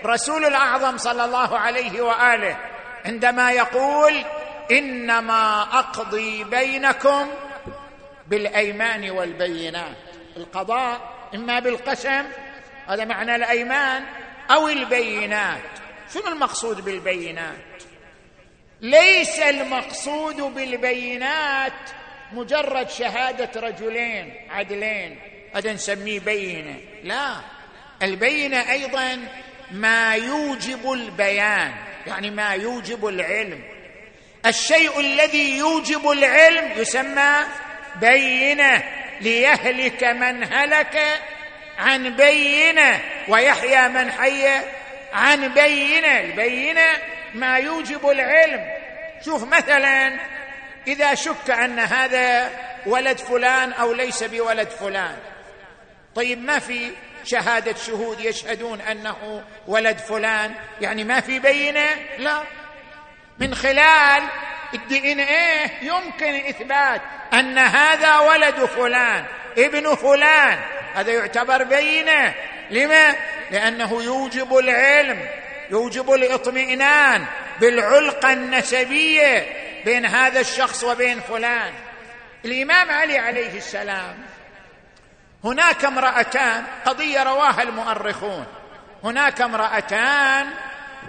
رسول 0.05 0.45
الأعظم 0.45 0.99
صلى 0.99 1.25
الله 1.25 1.59
عليه 1.59 2.01
وآله 2.01 2.57
عندما 3.05 3.53
يقول 3.53 4.25
إنما 4.71 5.63
أقضي 5.63 6.45
بينكم 6.45 7.31
بالأيمان 8.27 9.11
والبينات. 9.11 9.97
القضاء 10.37 11.17
إما 11.35 11.59
بالقسم 11.61 12.25
هذا 12.89 13.05
معنى 13.05 13.37
الأيمان 13.37 14.05
أو 14.51 14.69
البينات. 14.69 15.63
شنو 16.15 16.29
المقصود 16.29 16.85
بالبينات؟ 16.85 17.83
ليس 18.81 19.41
المقصود 19.41 20.37
بالبينات 20.37 21.91
مجرد 22.33 22.89
شهادة 22.89 23.61
رجلين 23.61 24.35
عدلين. 24.51 25.19
هذا 25.55 25.73
نسميه 25.73 26.21
بينة. 26.21 26.81
لا 27.05 27.35
البينة 28.03 28.71
أيضا 28.71 29.19
ما 29.71 30.15
يوجب 30.15 30.93
البيان 30.93 31.75
يعني 32.07 32.31
ما 32.31 32.51
يوجب 32.51 33.07
العلم. 33.07 33.76
الشيء 34.47 35.01
الذي 35.01 35.59
يوجب 35.59 36.11
العلم 36.11 36.73
يسمى 36.77 37.37
بينة. 38.01 38.83
ليهلك 39.21 40.05
من 40.05 40.53
هلك 40.53 41.21
عن 41.79 42.17
بينة 42.17 43.01
ويحيى 43.29 43.89
من 43.89 44.13
حي 44.13 44.49
عن 45.13 45.49
بينة. 45.49 46.21
البينة 46.21 46.87
ما 47.35 47.59
يوجب 47.59 48.09
العلم. 48.09 48.71
شوف 49.25 49.45
مثلا 49.45 50.19
إذا 50.87 51.15
شك 51.15 51.51
أن 51.51 51.79
هذا 51.79 52.51
ولد 52.87 53.19
فلان 53.19 53.73
أو 53.73 53.93
ليس 53.93 54.23
بولد 54.23 54.69
فلان. 54.69 55.17
طيب 56.15 56.45
ما 56.45 56.59
في 56.59 56.91
شهادة 57.25 57.75
شهود 57.75 58.21
يشهدون 58.21 58.81
أنه 58.81 59.45
ولد 59.67 59.99
فلان؟ 59.99 60.55
يعني 60.81 61.05
ما 61.05 61.21
في 61.21 61.39
بينة؟ 61.39 61.87
لا. 62.19 62.43
من 63.39 63.55
خلال 63.55 64.23
الدي 64.75 65.13
ان 65.13 65.21
إيه 65.21 65.71
يمكن 65.83 66.35
إثبات 66.35 67.01
أن 67.35 67.59
هذا 67.59 68.19
ولد 68.19 68.65
فلان 68.65 69.25
ابن 69.59 69.95
فلان. 69.95 70.59
هذا 70.95 71.13
يعتبر 71.13 71.63
بينة. 71.63 72.35
لما؟ 72.71 73.15
لأنه 73.51 74.03
يوجب 74.03 74.59
العلم 74.59 75.29
يوجب 75.71 76.13
الاطمئنان 76.13 77.25
بالعلقة 77.61 78.33
النسبية 78.33 79.47
بين 79.85 80.07
هذا 80.07 80.41
الشخص 80.41 80.85
وبين 80.85 81.21
فلان. 81.21 81.73
الإمام 82.45 82.91
علي 82.91 83.19
عليه 83.19 83.57
السلام 83.59 84.17
هناك 85.45 85.85
امرأتان 85.85 86.65
قضية 86.87 87.23
رواها 87.23 87.63
المؤرخون 87.63 88.47
هناك 89.05 89.41
امرأتان 89.41 90.47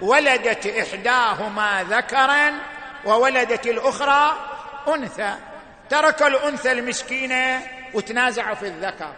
ولدت 0.00 0.66
إحداهما 0.66 1.86
ذكرا 1.90 2.54
وولدت 3.04 3.66
الأخرى 3.66 4.36
أنثى. 4.88 5.34
ترك 5.90 6.22
الأنثى 6.22 6.72
المسكينه 6.72 7.62
وتنازعوا 7.94 8.54
في 8.54 8.66
الذكر. 8.66 9.12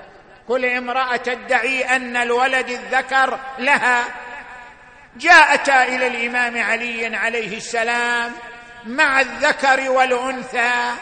كل 0.48 0.66
امرأة 0.66 1.16
تدعي 1.16 1.96
أن 1.96 2.16
الولد 2.16 2.68
الذكر 2.68 3.38
لها. 3.58 4.04
جاءتا 5.16 5.84
إلى 5.84 6.06
الإمام 6.06 6.62
علي 6.62 7.16
عليه 7.16 7.56
السلام 7.56 8.32
مع 8.86 9.20
الذكر 9.20 9.90
والأنثى. 9.90 10.92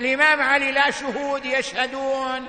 الإمام 0.00 0.42
علي 0.42 0.72
لا 0.72 0.90
شهود 0.90 1.44
يشهدون 1.44 2.46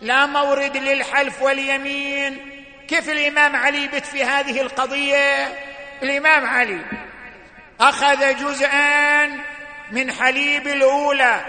لا 0.00 0.26
مورد 0.26 0.76
للحلف 0.76 1.42
واليمين. 1.42 2.64
كيف 2.88 3.10
الإمام 3.10 3.56
علي 3.56 3.88
بت 3.88 4.06
في 4.06 4.24
هذه 4.24 4.60
القضية؟ 4.60 5.67
الإمام 6.02 6.46
علي. 6.46 6.80
أخذ 7.80 8.36
جزءا 8.36 9.26
من 9.90 10.12
حليب 10.12 10.68
الأولى 10.68 11.40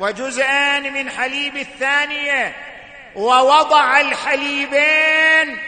وجزءا 0.00 0.80
من 0.80 1.10
حليب 1.10 1.56
الثانية 1.56 2.56
ووضع 3.14 4.00
الحليبين 4.00 5.58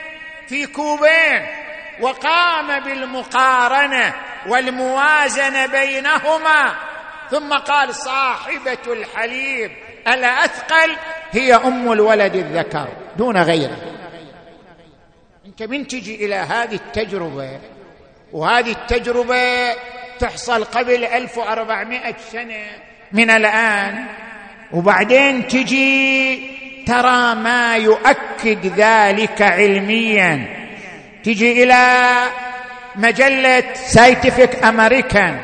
في 0.48 0.66
كوبين 0.66 1.46
وقام 2.00 2.80
بالمقارنة 2.80 4.14
والموازنة 4.46 5.66
بينهما. 5.66 6.76
ثم 7.30 7.52
قال 7.52 7.94
صاحبة 7.94 8.78
الحليب 8.86 9.70
الأثقل 10.08 10.96
هي 11.30 11.54
أم 11.54 11.92
الولد 11.92 12.34
الذكر. 12.34 12.88
دون 13.16 13.36
غيره. 13.36 13.76
انت 15.46 15.62
من 15.62 15.86
تجي 15.86 16.26
إلى 16.26 16.34
هذه 16.34 16.74
التجربة 16.74 17.60
وهذه 18.32 18.70
التجربة 18.70 19.74
تحصل 20.20 20.64
قبل 20.64 21.04
1400 21.04 22.14
سنة 22.32 22.64
من 23.12 23.30
الآن. 23.30 24.04
وبعدين 24.72 25.48
تجي 25.48 26.40
ترى 26.86 27.34
ما 27.34 27.76
يؤكد 27.76 28.66
ذلك 28.76 29.42
علميا. 29.42 30.46
تجي 31.24 31.62
إلى 31.62 32.10
مجلة 32.96 33.64
ساينتفك 33.74 34.64
أمريكان 34.64 35.40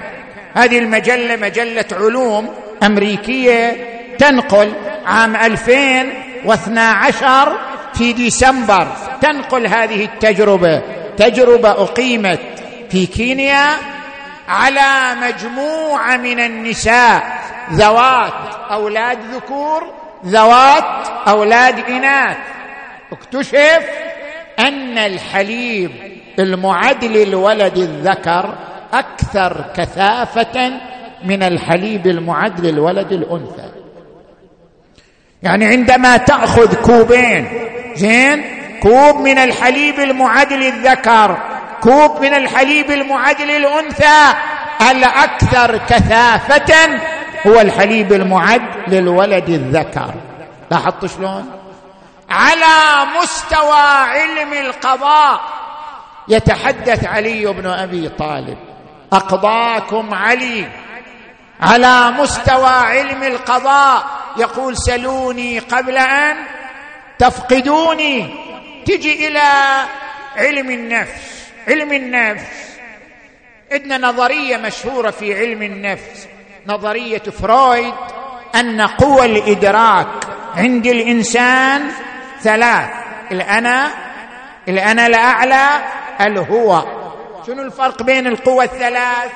هذه 0.55 0.79
المجلة 0.79 1.37
مجلة 1.37 1.85
علوم 1.92 2.55
أمريكية 2.83 3.77
تنقل 4.18 4.72
عام 5.07 5.37
2012 5.37 7.59
في 7.94 8.12
ديسمبر. 8.12 8.88
تنقل 9.20 9.66
هذه 9.66 10.05
التجربة. 10.05 10.83
تجربة 11.16 11.70
أقيمت. 11.70 12.40
في 12.90 13.07
كينيا 13.07 13.68
على 14.49 15.20
مجموعة 15.22 16.16
من 16.16 16.40
النساء. 16.40 17.22
ذوات 17.72 18.33
أولاد 18.70 19.18
ذكور 19.35 19.92
ذوات 20.27 21.09
أولاد 21.29 21.79
إناث. 21.90 22.37
اكتشف 23.12 23.87
أن 24.59 24.99
الحليب 24.99 25.90
المعد 26.38 27.05
للولد 27.05 27.77
الذكر 27.77 28.55
أكثر 28.92 29.64
كثافة 29.77 30.81
من 31.25 31.42
الحليب 31.42 32.07
المعد 32.07 32.61
للولد 32.61 33.12
الأنثى. 33.12 33.70
يعني 35.42 35.66
عندما 35.66 36.16
تأخذ 36.16 36.75
كوبين 36.75 37.49
زين؟ 37.94 38.44
كوب 38.83 39.16
من 39.16 39.38
الحليب 39.38 40.01
المعد 40.01 40.53
للذكر 40.53 41.56
كوب 41.87 42.20
من 42.20 42.35
الحليب 42.35 42.90
المعد 42.90 43.42
للانثى 43.42 44.35
الأكثر 44.90 45.77
كثافة 45.77 47.01
هو 47.46 47.61
الحليب 47.61 48.12
المعد 48.12 48.88
للولد 48.88 49.49
الذكر. 49.49 50.14
لاحظت 50.70 51.07
شلون؟ 51.07 51.51
على 52.31 53.07
مستوى 53.20 53.83
علم 53.83 54.53
القضاء 54.53 55.40
يتحدث 56.29 57.05
علي 57.05 57.46
بن 57.46 57.66
أبي 57.66 58.09
طالب. 58.09 58.59
أقضاكم 59.12 60.14
علي. 60.14 60.68
على 61.61 62.11
مستوى 62.11 62.70
علم 62.70 63.22
القضاء 63.22 64.05
يقول 64.37 64.77
سلوني 64.77 65.59
قبل 65.59 65.96
أن 65.96 66.37
تفقدوني. 67.18 68.35
تجي 68.87 69.29
إلى 69.29 69.42
علم 70.37 70.70
النفس. 70.70 71.36
علم 71.68 71.92
النفس. 71.92 72.76
عندنا 73.72 73.98
نظرية 73.98 74.57
مشهورة 74.57 75.11
في 75.11 75.38
علم 75.38 75.62
النفس 75.62 76.29
نظرية 76.66 77.18
فرويد 77.18 77.94
أن 78.55 78.81
قوى 78.81 79.26
الإدراك 79.26 80.07
عند 80.55 80.87
الإنسان 80.87 81.90
ثلاث 82.40 82.90
الأنا 83.33 83.90
الأنا 84.68 85.07
الأعلى 85.07 85.85
الهو 86.20 86.85
شنو 87.46 87.62
الفرق 87.62 88.02
بين 88.02 88.26
القوى 88.26 88.64
الثلاث؟ 88.64 89.31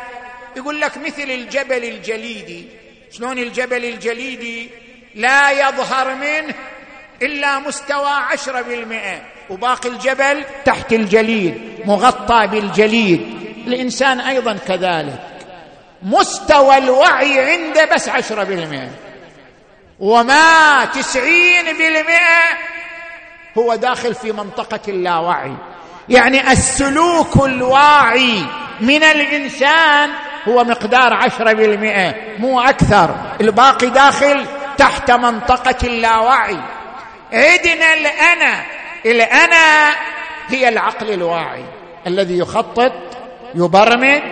يقول 0.56 0.80
لك 0.80 0.98
مثل 0.98 1.22
الجبل 1.22 1.84
الجليدي. 1.84 2.68
شلون 3.10 3.38
الجبل 3.38 3.84
الجليدي؟ 3.84 4.70
لا 5.14 5.50
يظهر 5.50 6.14
منه 6.14 6.54
إلا 7.22 7.58
مستوى 7.58 8.10
عشرة 8.10 8.60
بالمئة. 8.60 9.20
وباقي 9.50 9.88
الجبل 9.88 10.44
تحت 10.64 10.92
الجليد 10.92 11.80
مغطى 11.84 12.46
بالجليد. 12.46 13.20
الإنسان 13.66 14.20
أيضا 14.20 14.58
كذلك. 14.68 15.20
مستوى 16.02 16.78
الوعي 16.78 17.52
عنده 17.52 17.84
بس 17.94 18.08
عشرة 18.08 18.44
بالمئة. 18.44 18.90
وما 20.00 20.84
تسعين 20.84 21.64
بالمئة 21.64 22.58
هو 23.58 23.74
داخل 23.74 24.14
في 24.14 24.32
منطقة 24.32 24.80
اللاوعي. 24.88 25.52
يعني 26.08 26.52
السلوك 26.52 27.36
الواعي 27.36 28.44
من 28.80 29.02
الإنسان 29.02 30.10
هو 30.48 30.64
مقدار 30.64 31.14
عشرة 31.14 31.52
بالمئة 31.52 32.14
مو 32.38 32.60
أكثر. 32.60 33.14
الباقي 33.40 33.86
داخل 33.86 34.46
تحت 34.78 35.10
منطقة 35.10 35.86
اللاوعي. 35.86 36.56
عدنا 37.32 37.94
الأنا 37.94 38.62
الأنا 39.06 39.90
هي 40.48 40.68
العقل 40.68 41.12
الواعي 41.12 41.64
الذي 42.06 42.38
يخطط 42.38 42.92
يبرمج 43.54 44.22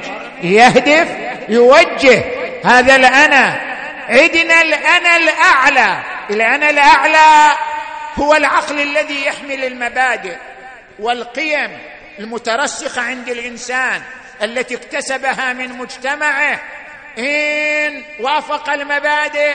يهدف 0.43 1.09
يوجه. 1.49 2.25
هذا 2.65 2.97
الأنا 2.97 3.61
عدنا 4.09 4.63
الأنا 4.63 5.17
الأعلى. 5.17 6.03
الأنا 6.31 6.71
الأعلى 6.71 7.57
هو 8.17 8.35
العقل 8.35 8.81
الذي 8.81 9.27
يحمل 9.27 9.65
المبادئ 9.65 10.37
والقيم 10.99 11.79
المترسخة 12.19 13.03
عند 13.03 13.29
الإنسان 13.29 14.03
التي 14.43 14.75
اكتسبها 14.75 15.53
من 15.53 15.69
مجتمعه. 15.69 16.61
إن 17.19 18.03
وافق 18.21 18.71
المبادئ 18.71 19.55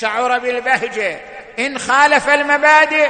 شعر 0.00 0.38
بالبهجة. 0.38 1.20
إن 1.58 1.78
خالف 1.78 2.28
المبادئ 2.28 3.08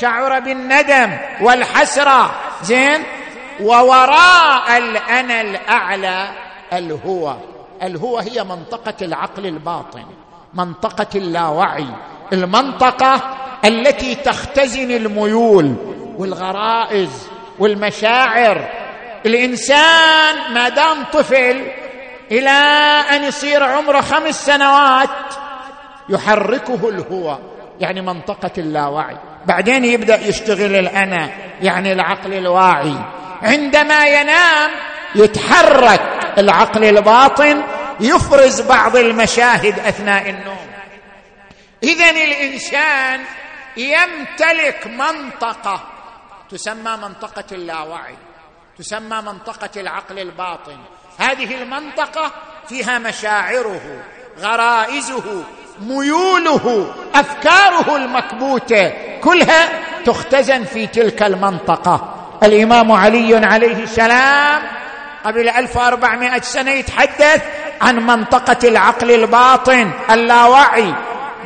شعر 0.00 0.40
بالندم 0.40 1.10
والحسرة. 1.40 2.30
زين؟ 2.62 3.02
ووراء 3.60 4.78
الانا 4.78 5.40
الأعلى 5.40 6.28
الهو 6.72 7.36
الهو 7.82 8.18
هي 8.18 8.44
منطقة 8.44 8.94
العقل 9.02 9.46
الباطن 9.46 10.04
منطقة 10.54 11.06
اللاوعي. 11.14 11.86
المنطقة 12.32 13.20
التي 13.64 14.14
تختزن 14.14 14.90
الميول 14.90 15.74
والغرائز 16.18 17.28
والمشاعر. 17.58 18.68
الإنسان 19.26 20.54
ما 20.54 20.68
دام 20.68 21.04
طفل 21.12 21.66
إلى 22.30 22.50
أن 23.10 23.24
يصير 23.24 23.62
عمره 23.62 24.00
خمس 24.00 24.46
سنوات 24.46 25.08
يحركه 26.08 26.88
الهوى 26.88 27.38
يعني 27.80 28.00
منطقة 28.00 28.50
اللاوعي. 28.58 29.16
بعدين 29.46 29.84
يبدأ 29.84 30.20
يشتغل 30.20 30.76
الأنا 30.76 31.30
يعني 31.60 31.92
العقل 31.92 32.34
الواعي. 32.34 32.94
عندما 33.42 34.06
ينام 34.06 34.70
يتحرك. 35.14 36.00
العقل 36.38 36.84
الباطن 36.84 37.62
يفرز 38.00 38.60
بعض 38.60 38.96
المشاهد 38.96 39.78
أثناء 39.78 40.30
النوم. 40.30 40.66
اذا 41.82 42.10
الإنسان 42.10 43.20
يمتلك 43.76 44.86
منطقة 44.86 45.82
تسمى 46.50 46.96
منطقة 47.02 47.44
اللاوعي 47.52 48.16
تسمى 48.78 49.22
منطقة 49.22 49.80
العقل 49.80 50.18
الباطن. 50.18 50.78
هذه 51.18 51.62
المنطقة 51.62 52.32
فيها 52.68 52.98
مشاعره 52.98 54.02
غرائزه 54.38 55.44
ميوله 55.80 56.86
أفكاره 57.14 57.96
المكبوتة 57.96 58.92
كلها 59.20 59.68
تختزن 60.06 60.64
في 60.64 60.86
تلك 60.86 61.22
المنطقة. 61.22 62.14
الإمام 62.42 62.92
علي 62.92 63.46
عليه 63.46 63.82
السلام 63.82 64.62
قبل 65.24 65.48
1400 65.48 66.40
سنة 66.40 66.70
يتحدث 66.70 67.42
عن 67.80 68.06
منطقة 68.06 68.68
العقل 68.68 69.10
الباطن 69.10 69.90
اللاوعي. 70.10 70.94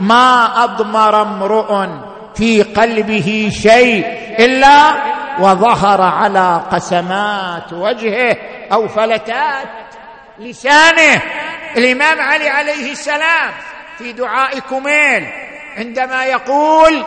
ما 0.01 0.65
أضمر 0.65 1.23
امرؤ 1.23 1.87
في 2.35 2.63
قلبه 2.63 3.51
شيء 3.63 4.07
إلا 4.39 4.93
وظهر 5.41 6.03
على 6.03 6.63
قسمات 6.73 7.73
وجهه 7.73 8.37
أو 8.73 8.89
فلتات 8.89 9.69
لسانه. 10.39 11.23
الإمام 11.77 12.21
علي 12.21 12.49
عليه 12.49 12.93
السلام 12.93 13.51
في 13.99 14.13
دعاء 14.13 14.59
كميل 14.59 15.29
عندما 15.77 16.25
يقول 16.25 17.03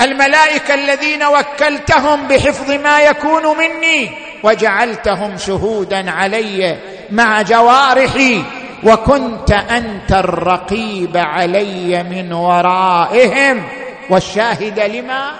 الملائكة 0.00 0.74
الذين 0.74 1.24
وكلتهم 1.24 2.28
بحفظ 2.28 2.70
ما 2.70 3.00
يكون 3.00 3.42
مني 3.58 4.10
وجعلتهم 4.42 5.36
شهودا 5.36 6.10
علي 6.10 6.78
مع 7.10 7.42
جوارحي 7.42 8.42
وكنت 8.84 9.50
أنت 9.50 10.12
الرقيب 10.12 11.16
علي 11.16 12.02
من 12.02 12.32
ورائهم. 12.32 13.62
والشاهد 14.10 14.80
لما؟ 14.80 15.30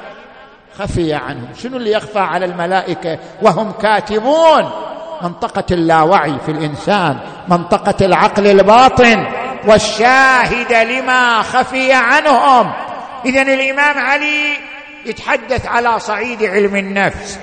خفي 0.79 1.15
عنهم. 1.15 1.49
شنو 1.63 1.77
اللي 1.77 1.93
يخفى 1.93 2.19
على 2.19 2.45
الملائكة؟ 2.45 3.19
وهم 3.43 3.73
كاتبون. 3.73 4.71
منطقة 5.23 5.65
اللاوعي 5.71 6.35
في 6.47 6.51
الإنسان 6.53 7.19
منطقة 7.49 8.07
العقل 8.07 8.47
الباطن. 8.47 9.27
والشاهد 9.67 10.73
لما 10.73 11.43
خفي 11.43 11.93
عنهم. 11.93 12.73
اذا 13.25 13.43
الإمام 13.43 13.99
علي 13.99 14.57
يتحدث 15.05 15.67
على 15.67 15.99
صعيد 15.99 16.43
علم 16.43 16.77
النفس. 16.77 17.39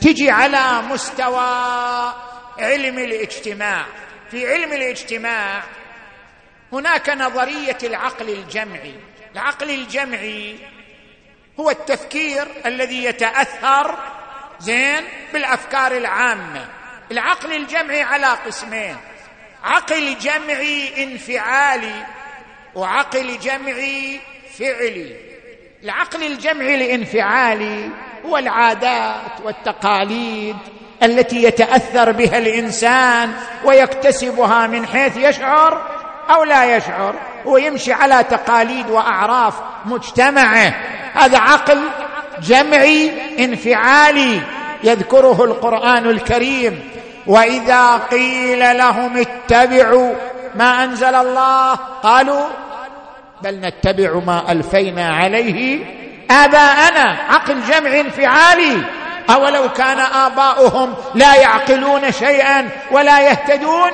تجي 0.00 0.30
على 0.30 0.82
مستوى 0.90 2.14
علم 2.58 2.98
الاجتماع. 2.98 3.86
في 4.30 4.52
علم 4.52 4.72
الاجتماع 4.72 5.62
هناك 6.72 7.10
نظرية 7.10 7.78
العقل 7.82 8.28
الجمعي. 8.28 8.94
العقل 9.32 9.70
الجمعي 9.70 10.56
هو 11.60 11.70
التفكير 11.70 12.48
الذي 12.66 13.04
يتأثر 13.04 13.98
زين 14.60 15.04
بالأفكار 15.32 15.92
العامة. 15.92 16.68
العقل 17.10 17.52
الجمعي 17.52 18.02
على 18.02 18.26
قسمين. 18.26 18.96
عقل 19.64 20.18
جمعي 20.18 21.04
انفعالي 21.04 22.06
وعقل 22.74 23.38
جمعي 23.38 24.20
فعلي. 24.58 25.16
العقل 25.84 26.22
الجمعي 26.22 26.74
الانفعالي 26.74 27.88
هو 28.26 28.38
العادات 28.38 29.40
والتقاليد 29.44 30.56
التي 31.02 31.42
يتأثر 31.42 32.12
بها 32.12 32.38
الإنسان 32.38 33.32
ويكتسبها 33.64 34.66
من 34.66 34.86
حيث 34.86 35.16
يشعر 35.16 35.82
أو 36.30 36.44
لا 36.44 36.76
يشعر 36.76 37.14
هو 37.46 37.56
يمشي 37.56 37.92
على 37.92 38.24
تقاليد 38.24 38.90
وأعراف 38.90 39.54
مجتمعة. 39.84 40.74
هذا 41.14 41.38
عقل 41.38 41.82
جمعي 42.42 43.12
انفعالي 43.44 44.40
يذكره 44.84 45.44
القرآن 45.44 46.10
الكريم. 46.10 46.90
وإذا 47.28 47.96
قيل 47.96 48.78
لهم 48.78 49.16
اتبعوا 49.16 50.14
ما 50.54 50.84
أنزل 50.84 51.14
الله 51.14 51.74
قالوا 52.02 52.44
بل 53.42 53.60
نتبع 53.60 54.20
ما 54.26 54.52
ألفينا 54.52 55.08
عليه 55.08 55.84
آباءنا 56.30 57.16
عقل 57.28 57.60
جمع 57.70 58.00
انفعالي. 58.00 58.82
أولو 59.30 59.68
كان 59.68 59.98
آباؤهم 59.98 60.94
لا 61.14 61.34
يعقلون 61.34 62.12
شيئا 62.12 62.68
ولا 62.90 63.20
يهتدون؟ 63.20 63.90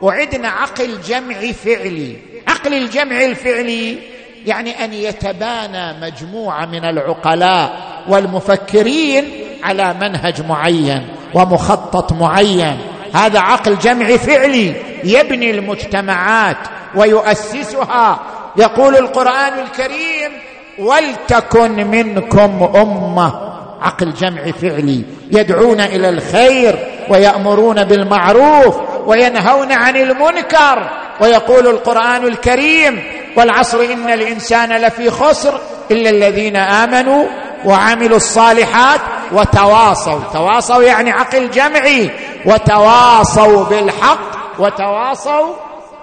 وعدنا 0.00 0.48
عقل 0.48 1.00
جمع 1.00 1.52
فعلي. 1.64 2.16
عقل 2.48 2.74
الجمع 2.74 3.24
الفعلي 3.24 3.98
يعني 4.46 4.84
أن 4.84 4.92
يتبانى 4.92 6.00
مجموعة 6.00 6.66
من 6.66 6.84
العقلاء 6.84 7.78
والمفكرين 8.08 9.30
على 9.62 9.94
منهج 10.00 10.46
معين. 10.46 11.17
ومخطط 11.34 12.12
معين. 12.12 12.78
هذا 13.14 13.40
عقل 13.40 13.78
جمع 13.78 14.16
فعلي 14.16 14.74
يبني 15.04 15.50
المجتمعات 15.50 16.56
ويؤسسها. 16.94 18.20
يقول 18.56 18.96
القرآن 18.96 19.52
الكريم 19.58 20.32
ولتكن 20.78 21.86
منكم 21.86 22.70
أمة. 22.76 23.48
عقل 23.82 24.12
جمع 24.14 24.42
فعلي. 24.62 25.02
يدعون 25.32 25.80
إلى 25.80 26.08
الخير 26.08 26.78
ويأمرون 27.08 27.84
بالمعروف 27.84 28.76
وينهون 29.06 29.72
عن 29.72 29.96
المنكر. 29.96 30.90
ويقول 31.20 31.66
القرآن 31.66 32.24
الكريم 32.24 33.02
والعصر 33.36 33.80
إن 33.80 34.10
الإنسان 34.10 34.72
لفي 34.72 35.10
خسر 35.10 35.60
إلا 35.90 36.10
الذين 36.10 36.56
آمنوا 36.56 37.24
وعملوا 37.64 38.16
الصالحات 38.16 39.00
وتواصوا. 39.32 40.20
تواصوا 40.32 40.82
يعني 40.82 41.10
عقل 41.12 41.50
جمعي. 41.50 42.10
وتواصوا 42.46 43.64
بالحق 43.64 44.58
وتواصوا 44.58 45.54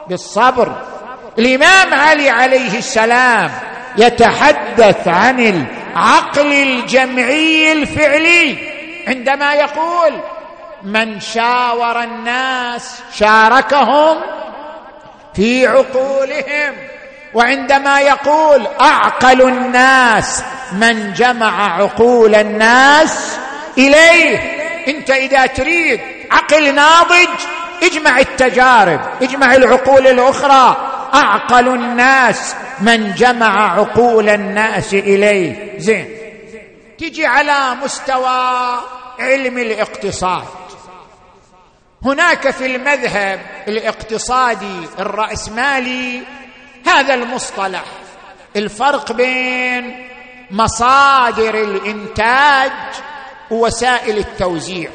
بالصبر. 0.09 0.71
الإمام 1.39 1.93
علي 1.93 2.29
عليه 2.29 2.77
السلام 2.77 3.51
يتحدث 3.97 5.07
عن 5.07 5.39
العقل 5.39 6.51
الجمعي 6.51 7.71
الفعلي 7.71 8.57
عندما 9.07 9.53
يقول 9.53 10.21
من 10.83 11.19
شاور 11.19 12.03
الناس 12.03 13.01
شاركهم 13.13 14.17
في 15.33 15.67
عقولهم 15.67 16.75
وعندما 17.35 17.99
يقول 17.99 18.67
أعقل 18.81 19.41
الناس 19.41 20.43
من 20.71 21.13
جمع 21.13 21.75
عقول 21.75 22.35
الناس 22.35 23.37
إليه 23.77 24.37
أنت 24.87 25.09
إذا 25.09 25.45
تريد 25.45 25.99
عقل 26.31 26.75
ناضج 26.75 27.29
اجمع 27.83 28.19
التجارب 28.19 28.99
اجمع 29.21 29.55
العقول 29.55 30.07
الأخرى. 30.07 30.91
أعقل 31.13 31.67
الناس 31.67 32.55
من 32.81 33.13
جمع 33.13 33.73
عقول 33.73 34.29
الناس 34.29 34.93
إليه. 34.93 35.79
زين. 35.79 36.09
تجي 36.97 37.25
على 37.25 37.75
مستوى 37.83 38.79
علم 39.19 39.57
الاقتصاد. 39.57 40.43
هناك 42.05 42.49
في 42.49 42.65
المذهب 42.65 43.39
الاقتصادي 43.67 44.87
الرأسمالي 44.99 46.23
هذا 46.85 47.13
المصطلح. 47.13 47.83
الفرق 48.55 49.11
بين 49.11 50.07
مصادر 50.51 51.55
الإنتاج 51.55 52.71
ووسائل 53.51 54.17
التوزيع. 54.17 54.89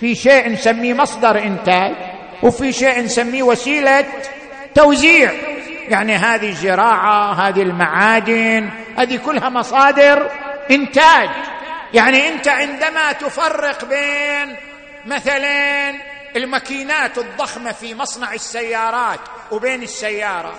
في 0.00 0.14
شيء 0.14 0.48
نسميه 0.48 0.94
مصدر 0.94 1.38
إنتاج 1.38 1.94
وفي 2.42 2.72
شيء 2.72 3.00
نسميه 3.00 3.42
وسيلة 3.42 4.04
توزيع. 4.74 5.32
يعني 5.88 6.16
هذه 6.16 6.48
الزراعة 6.48 7.32
هذه 7.32 7.62
المعادن 7.62 8.70
هذه 8.98 9.16
كلها 9.16 9.48
مصادر 9.48 10.30
إنتاج. 10.70 11.30
يعني 11.94 12.28
أنت 12.28 12.48
عندما 12.48 13.12
تفرق 13.12 13.84
بين 13.84 14.56
مثلا 15.06 15.94
الماكينات 16.36 17.18
الضخمة 17.18 17.72
في 17.72 17.94
مصنع 17.94 18.34
السيارات 18.34 19.20
وبين 19.50 19.82
السيارة 19.82 20.54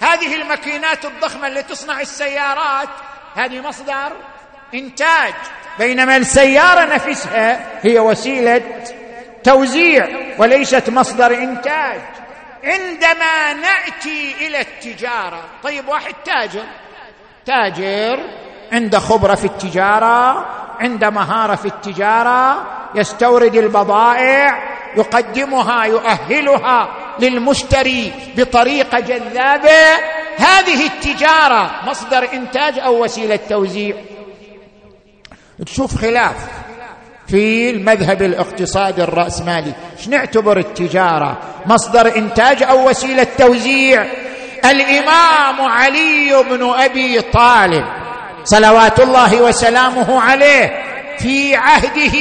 هذه 0.00 0.34
الماكينات 0.42 1.04
الضخمة 1.04 1.46
اللي 1.46 1.62
تصنع 1.62 2.00
السيارات 2.00 2.88
هذه 3.36 3.60
مصدر 3.60 4.12
إنتاج. 4.74 5.34
بينما 5.78 6.16
السيارة 6.16 6.94
نفسها 6.94 7.66
هي 7.82 7.98
وسيلة 7.98 8.62
توزيع 9.44 10.08
وليست 10.38 10.90
مصدر 10.90 11.34
إنتاج. 11.34 12.00
عندما 12.64 13.52
نأتي 13.52 14.34
إلى 14.40 14.60
التجارة 14.60 15.40
طيب 15.62 15.88
واحد 15.88 16.14
تاجر 16.24 16.64
تاجر 17.46 18.20
عنده 18.72 18.98
خبرة 18.98 19.34
في 19.34 19.44
التجارة 19.44 20.46
عنده 20.80 21.10
مهارة 21.10 21.54
في 21.54 21.66
التجارة 21.66 22.66
يستورد 22.94 23.56
البضائع 23.56 24.79
يقدمها 24.96 25.84
يؤهلها 25.84 26.88
للمشتري 27.18 28.12
بطريقة 28.36 29.00
جذابة. 29.00 29.94
هذه 30.38 30.86
التجارة 30.86 31.70
مصدر 31.86 32.28
إنتاج 32.32 32.78
أو 32.78 33.04
وسيلة 33.04 33.38
توزيع. 33.48 33.96
تشوف 35.66 35.96
خلاف 35.96 36.34
في 37.28 37.70
المذهب 37.70 38.22
الاقتصادي 38.22 39.02
الرأسمالي. 39.02 39.72
إيش 39.98 40.08
نعتبر 40.08 40.58
التجارة؟ 40.58 41.38
مصدر 41.66 42.16
إنتاج 42.16 42.62
أو 42.62 42.88
وسيلة 42.88 43.26
توزيع. 43.38 44.06
الإمام 44.64 45.60
علي 45.60 46.44
بن 46.50 46.72
أبي 46.76 47.20
طالب 47.20 47.84
صلوات 48.44 49.00
الله 49.00 49.42
وسلامه 49.42 50.20
عليه 50.20 50.82
في 51.18 51.56
عهده 51.56 52.16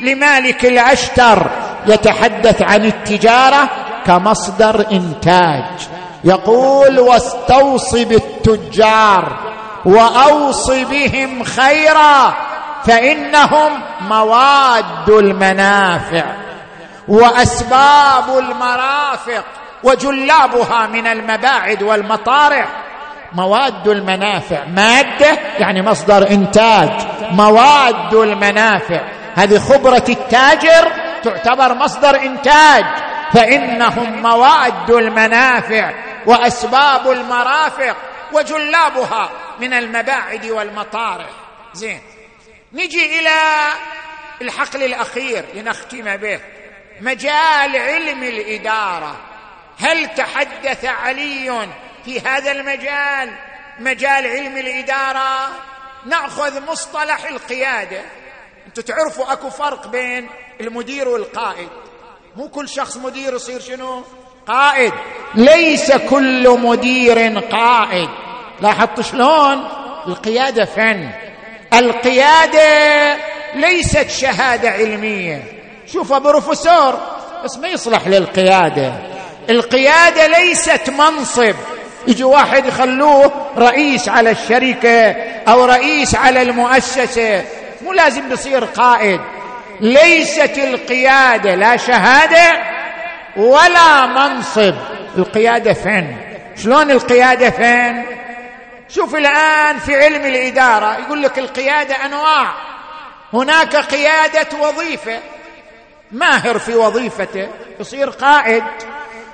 لمالك 0.00 0.64
الأشتر 0.64 1.50
يتحدث 1.86 2.62
عن 2.62 2.84
التجارة 2.84 3.68
كمصدر 4.06 4.86
إنتاج. 4.92 5.64
يقول 6.24 7.00
واستوص 7.00 7.94
بالتجار 7.94 9.38
واوص 9.84 10.70
بهم 10.70 11.42
خيرا 11.42 12.34
فإنهم 12.84 13.72
مواد 14.08 15.08
المنافع 15.08 16.24
وأسباب 17.08 18.38
المرافق 18.38 19.44
وجلابها 19.82 20.86
من 20.86 21.06
المباعد 21.06 21.82
والمطارح. 21.82 22.66
مواد 23.32 23.88
المنافع. 23.88 24.64
مادة 24.64 25.38
يعني 25.58 25.82
مصدر 25.82 26.30
إنتاج. 26.30 26.90
مواد 27.30 28.14
المنافع. 28.14 29.00
هذه 29.34 29.58
خبرة 29.58 30.04
التاجر 30.08 30.92
تعتبر 31.24 31.74
مصدر 31.74 32.16
إنتاج 32.20 32.84
فإنهم 33.32 34.22
مواد 34.22 34.90
المنافع 34.90 35.92
وأسباب 36.26 37.10
المرافق 37.10 37.96
وجلابها 38.32 39.30
من 39.60 39.72
المباعد 39.72 40.46
والمطارح. 40.46 41.30
زين. 41.72 42.02
نجي 42.72 43.20
إلى 43.20 43.40
الحقل 44.42 44.82
الأخير 44.82 45.44
لنختم 45.54 46.16
به. 46.16 46.40
مجال 47.00 47.76
علم 47.76 48.22
الإدارة. 48.22 49.16
هل 49.78 50.14
تحدث 50.14 50.84
علي 50.84 51.68
في 52.04 52.20
هذا 52.20 52.52
المجال؟ 52.52 53.32
مجال 53.78 54.26
علم 54.26 54.56
الإدارة؟ 54.56 55.48
نأخذ 56.06 56.70
مصطلح 56.70 57.24
القيادة. 57.24 58.00
أنتم 58.78 58.94
تعرفوا 58.94 59.32
اكو 59.32 59.50
فرق 59.50 59.86
بين 59.86 60.28
المدير 60.60 61.08
والقائد. 61.08 61.68
مو 62.36 62.48
كل 62.48 62.68
شخص 62.68 62.96
مدير 62.96 63.34
يصير 63.34 63.60
شنو؟ 63.60 64.02
قائد. 64.46 64.92
ليس 65.34 65.92
كل 65.92 66.48
مدير 66.48 67.38
قائد. 67.38 68.08
لاحظت 68.60 69.00
شلون؟ 69.00 69.68
القيادة 70.06 70.64
فن. 70.64 71.10
القيادة 71.72 73.16
ليست 73.54 74.10
شهادة 74.10 74.70
علمية. 74.70 75.42
شوف 75.92 76.12
بروفيسور 76.12 77.00
بس 77.44 77.58
ما 77.58 77.68
يصلح 77.68 78.08
للقيادة. 78.08 78.92
القيادة 79.50 80.26
ليست 80.26 80.90
منصب. 80.90 81.54
يجي 82.08 82.24
واحد 82.24 82.66
يخلوه 82.66 83.32
رئيس 83.58 84.08
على 84.08 84.30
الشركة 84.30 85.12
أو 85.48 85.64
رئيس 85.64 86.14
على 86.14 86.42
المؤسسة. 86.42 87.44
مو 87.86 87.92
لازم 87.92 88.32
يصير 88.32 88.64
قائد. 88.64 89.20
ليست 89.80 90.58
القيادة 90.58 91.54
لا 91.54 91.76
شهادة 91.76 92.62
ولا 93.36 94.06
منصب. 94.06 94.74
القيادة 95.18 95.72
فين؟ 95.72 96.18
شلون 96.56 96.90
القيادة 96.90 97.50
فين؟ 97.50 98.06
شوف 98.88 99.14
الآن 99.14 99.78
في 99.78 100.04
علم 100.04 100.26
الإدارة 100.26 100.98
يقول 100.98 101.22
لك 101.22 101.38
القيادة 101.38 101.94
أنواع. 102.06 102.54
هناك 103.32 103.76
قيادة 103.76 104.58
وظيفة. 104.60 105.18
ماهر 106.12 106.58
في 106.58 106.74
وظيفته 106.74 107.48
يصير 107.80 108.10
قائد. 108.10 108.64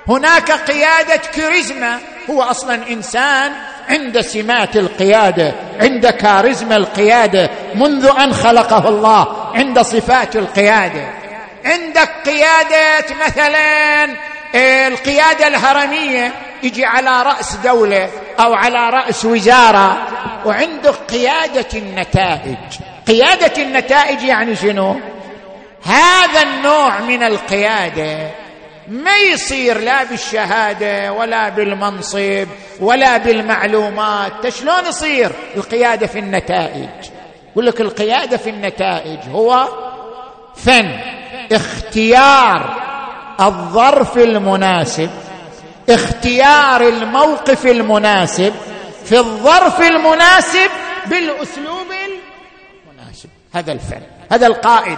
هناك 0.07 0.51
قيادة 0.51 1.21
كاريزما. 1.35 1.99
هو 2.29 2.41
أصلا 2.41 2.87
إنسان 2.89 3.53
عند 3.89 4.21
سمات 4.21 4.75
القيادة 4.75 5.53
عند 5.79 6.07
كاريزما 6.07 6.75
القيادة 6.75 7.49
منذ 7.75 8.11
أن 8.19 8.33
خلقه 8.33 8.89
الله 8.89 9.51
عند 9.55 9.81
صفات 9.81 10.35
القيادة. 10.35 11.05
عندك 11.65 12.09
قياده 12.25 13.15
مثلا 13.25 14.03
آه، 14.55 14.87
القيادة 14.87 15.47
الهرمية 15.47 16.31
يجي 16.63 16.85
على 16.85 17.23
رأس 17.23 17.55
دولة 17.55 18.09
أو 18.39 18.53
على 18.53 18.89
رأس 18.89 19.25
وزارة. 19.25 19.97
وعندك 20.45 20.95
قيادة 21.09 21.67
النتائج. 21.73 22.57
قيادة 23.07 23.63
النتائج 23.63 24.23
يعني 24.23 24.55
شنو؟ 24.55 24.95
هذا 25.85 26.41
النوع 26.41 26.99
من 26.99 27.23
القيادة 27.23 28.42
ما 28.87 29.17
يصير 29.17 29.79
لا 29.79 30.03
بالشهادة 30.03 31.13
ولا 31.13 31.49
بالمنصب 31.49 32.47
ولا 32.79 33.17
بالمعلومات. 33.17 34.49
شلون 34.49 34.85
يصير؟ 34.85 35.31
القيادة 35.55 36.07
في 36.07 36.19
النتائج. 36.19 36.89
يقول 37.51 37.65
لك 37.65 37.81
القيادة 37.81 38.37
في 38.37 38.49
النتائج 38.49 39.19
هو 39.31 39.67
فن 40.55 40.99
اختيار 41.51 42.81
الظرف 43.39 44.17
المناسب 44.17 45.09
اختيار 45.89 46.81
الموقف 46.81 47.65
المناسب 47.65 48.53
في 49.05 49.17
الظرف 49.17 49.81
المناسب 49.81 50.69
بالأسلوب 51.05 51.87
المناسب. 52.87 53.29
هذا 53.53 53.71
الفن 53.71 54.01
هذا 54.31 54.47
القائد. 54.47 54.97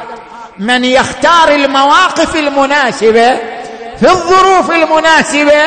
من 0.60 0.86
يختار 0.86 1.50
المواقف 1.50 2.36
المناسبة 2.36 3.40
في 4.00 4.10
الظروف 4.10 4.72
المناسبة 4.72 5.64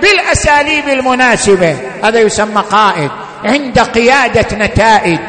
بالأساليب 0.00 0.88
المناسبة. 0.88 1.76
هذا 2.04 2.20
يسمى 2.20 2.62
قائد. 2.70 3.10
عند 3.44 3.78
قيادة 3.78 4.56
نتائج. 4.56 5.20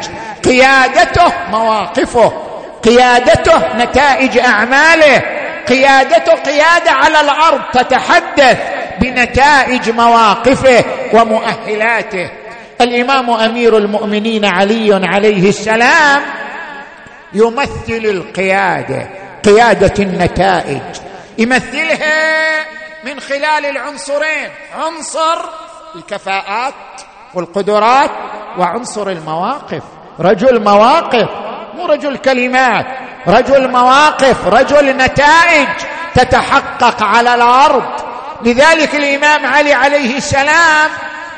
قيادته 0.45 1.33
مواقفه. 1.51 2.33
قيادته 2.83 3.77
نتائج 3.77 4.37
أعماله. 4.37 5.21
قيادته 5.67 6.33
قيادة 6.33 6.91
على 6.91 7.21
الأرض 7.21 7.61
تتحدث 7.73 8.57
بنتائج 9.01 9.89
مواقفه 9.89 10.85
ومؤهلاته. 11.13 12.29
الإمام 12.81 13.29
أمير 13.29 13.77
المؤمنين 13.77 14.45
علي 14.45 15.01
عليه 15.03 15.49
السلام 15.49 16.21
يمثل 17.33 18.05
القيادة 18.05 19.09
قيادة 19.45 19.93
النتائج. 19.99 20.81
يمثلها 21.37 22.65
من 23.03 23.19
خلال 23.19 23.65
العنصرين 23.65 24.49
عنصر 24.77 25.45
الكفاءات 25.95 26.73
والقدرات 27.33 28.11
وعنصر 28.57 29.09
المواقف. 29.09 29.83
رجل 30.19 30.63
مواقف 30.63 31.29
مو 31.75 31.85
رجل 31.85 32.17
كلمات 32.17 32.85
رجل 33.27 33.71
مواقف 33.71 34.47
رجل 34.47 34.97
نتائج 34.97 35.67
تتحقق 36.15 37.03
على 37.03 37.35
الأرض. 37.35 37.83
لذلك 38.45 38.95
الإمام 38.95 39.45
علي 39.45 39.73
عليه 39.73 40.17
السلام 40.17 40.89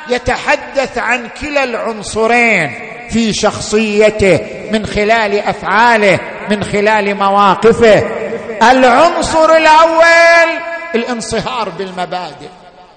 يتحدث 0.10 0.98
عن 0.98 1.30
كلا 1.42 1.64
العنصرين 1.64 2.72
في 3.10 3.34
شخصيته 3.34 4.40
من 4.72 4.86
خلال 4.86 5.40
أفعاله 5.40 6.20
من 6.50 6.64
خلال 6.64 7.16
مواقفه. 7.16 8.25
العنصر 8.64 9.56
الأول 9.56 10.60
الانصهار 10.96 11.70
بالمبادئ. 11.70 12.50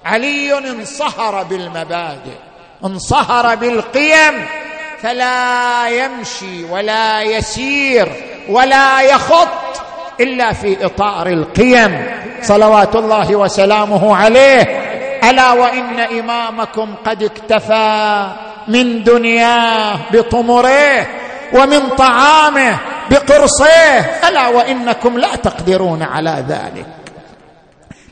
علي 0.05 0.57
انصهر 0.57 1.43
بالمبادئ 1.43 2.37
انصهر 2.85 3.55
بالقيم 3.55 4.45
فلا 5.01 5.89
يمشي 5.89 6.63
ولا 6.63 7.21
يسير 7.21 8.11
ولا 8.49 9.01
يخط 9.01 9.81
إلا 10.19 10.53
في 10.53 10.85
إطار 10.85 11.27
القيم. 11.27 12.11
صلوات 12.41 12.95
الله 12.95 13.35
وسلامه 13.35 14.15
عليه. 14.15 14.61
ألا 15.29 15.51
وإن 15.51 15.99
إمامكم 15.99 16.95
قد 17.05 17.23
اكتفى 17.23 18.27
من 18.67 19.03
دنياه 19.03 19.99
بطمره. 20.11 21.07
ومن 21.53 21.89
طعامه 21.89 22.77
بقرصيه 23.09 23.99
ألا 24.27 24.47
وإنكم 24.47 25.17
لا 25.17 25.35
تقدرون 25.35 26.03
على 26.03 26.45
ذلك. 26.49 26.85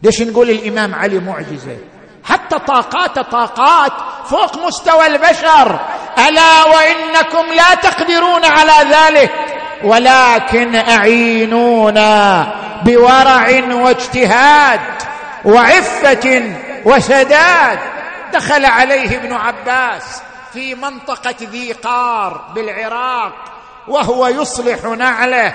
ليش 0.04 0.22
نقول 0.22 0.50
الإمام 0.50 0.96
علي 0.96 1.20
معجزة؟ 1.20 1.78
حتى 2.24 2.60
طاقات 2.60 3.20
طاقات 3.20 3.92
فوق 4.26 4.66
مستوى 4.68 5.08
البشر. 5.08 5.80
ألا 6.28 6.64
وإنكم 6.64 7.54
لا 7.54 7.76
تقدرون 7.76 8.46
على 8.46 8.96
ذلك. 8.96 9.32
ولكن 9.84 10.76
أعينونا 10.76 12.48
بورع 12.86 13.50
واجتهاد 13.72 14.80
وعفة 15.46 16.44
وسداد 16.86 17.80
دخل 18.34 18.66
عليه 18.66 19.18
ابن 19.18 19.34
عباس. 19.34 20.22
في 20.58 20.76
منطقة 20.76 21.36
ذي 21.42 21.72
قار 21.72 22.42
بالعراق 22.56 23.34
وهو 23.88 24.28
يصلح 24.28 24.84
نعله. 24.84 25.54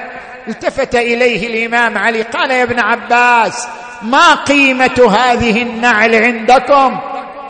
التفت 0.49 0.95
إليه 0.95 1.47
الإمام 1.47 1.99
علي 1.99 2.23
قال 2.23 2.51
يا 2.51 2.63
ابن 2.63 2.81
عباس 2.81 3.69
ما 4.03 4.35
قيمة 4.35 5.17
هذه 5.19 5.63
النعل 5.63 6.15
عندكم؟ 6.15 6.99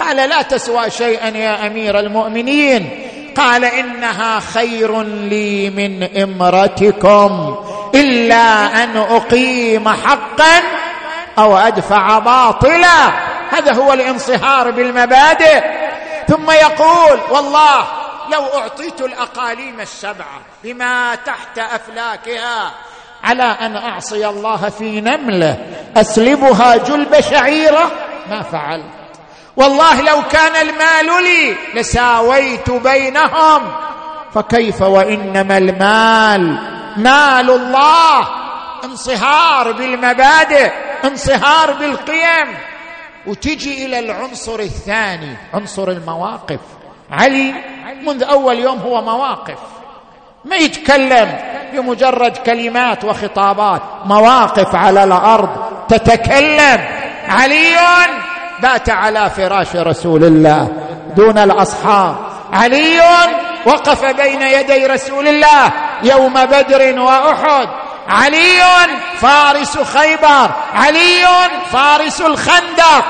قال 0.00 0.16
لا 0.16 0.42
تسوى 0.42 0.90
شيئا 0.90 1.28
يا 1.28 1.66
أمير 1.66 1.98
المؤمنين. 1.98 2.88
قال 3.36 3.64
إنها 3.64 4.40
خير 4.40 5.02
لي 5.02 5.70
من 5.70 6.22
امرتكم 6.22 7.56
إلا 7.94 8.84
أن 8.84 8.96
أقيم 8.96 9.88
حقا 9.88 10.62
أو 11.38 11.56
أدفع 11.56 12.18
باطلا. 12.18 13.08
هذا 13.50 13.74
هو 13.74 13.92
الانصهار 13.92 14.70
بالمبادئ. 14.70 15.81
ثم 16.28 16.50
يقول 16.50 17.20
والله 17.30 17.86
لو 18.32 18.58
أعطيت 18.58 19.00
الأقاليم 19.00 19.80
السبعه 19.80 20.40
بما 20.64 21.14
تحت 21.14 21.58
أفلاكها 21.58 22.70
على 23.24 23.42
أن 23.42 23.76
أعصي 23.76 24.28
الله 24.28 24.68
في 24.68 25.00
نمله 25.00 25.58
أسلبها 25.96 26.76
جلب 26.76 27.20
شعيره 27.20 27.90
ما 28.30 28.42
فعلت. 28.42 28.84
والله 29.56 30.02
لو 30.02 30.22
كان 30.22 30.68
المال 30.68 31.24
لي 31.24 31.56
لساويت 31.74 32.70
بينهم. 32.70 33.72
فكيف 34.34 34.82
وإنما 34.82 35.58
المال؟ 35.58 36.58
مال 36.96 37.50
الله. 37.50 38.28
انصهار 38.84 39.72
بالمبادئ 39.72 40.72
انصهار 41.04 41.72
بالقيم. 41.72 42.58
وتجي 43.26 43.86
إلى 43.86 43.98
العنصر 43.98 44.60
الثاني 44.60 45.36
عنصر 45.54 45.88
المواقف. 45.88 46.60
علي 47.10 47.54
منذ 48.06 48.22
أول 48.22 48.58
يوم 48.58 48.78
هو 48.78 49.02
مواقف. 49.02 49.58
ما 50.44 50.56
يتكلم 50.56 51.38
بمجرد 51.72 52.36
كلمات 52.36 53.04
وخطابات. 53.04 53.82
مواقف 54.04 54.74
على 54.74 55.04
الأرض 55.04 55.48
تتكلم. 55.88 56.80
علي 57.28 57.76
بات 58.62 58.90
على 58.90 59.30
فراش 59.30 59.76
رسول 59.76 60.24
الله 60.24 60.68
دون 61.16 61.38
الأصحاب. 61.38 62.16
علي 62.52 63.00
وقف 63.66 64.04
بين 64.04 64.42
يدي 64.42 64.86
رسول 64.86 65.28
الله 65.28 65.72
يوم 66.02 66.34
بدر 66.44 67.00
وأحد. 67.00 67.68
علي 68.08 68.62
فارس 69.20 69.78
خيبر. 69.78 70.50
علي 70.74 71.24
فارس 71.72 72.20
الخندق. 72.20 73.04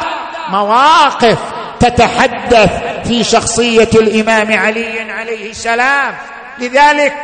مواقف 0.48 1.38
تتحدث 1.80 2.70
في 3.08 3.24
شخصية 3.24 3.90
الإمام 3.94 4.58
علي 4.58 5.12
عليه 5.12 5.50
السلام. 5.50 6.14
لذلك 6.58 7.14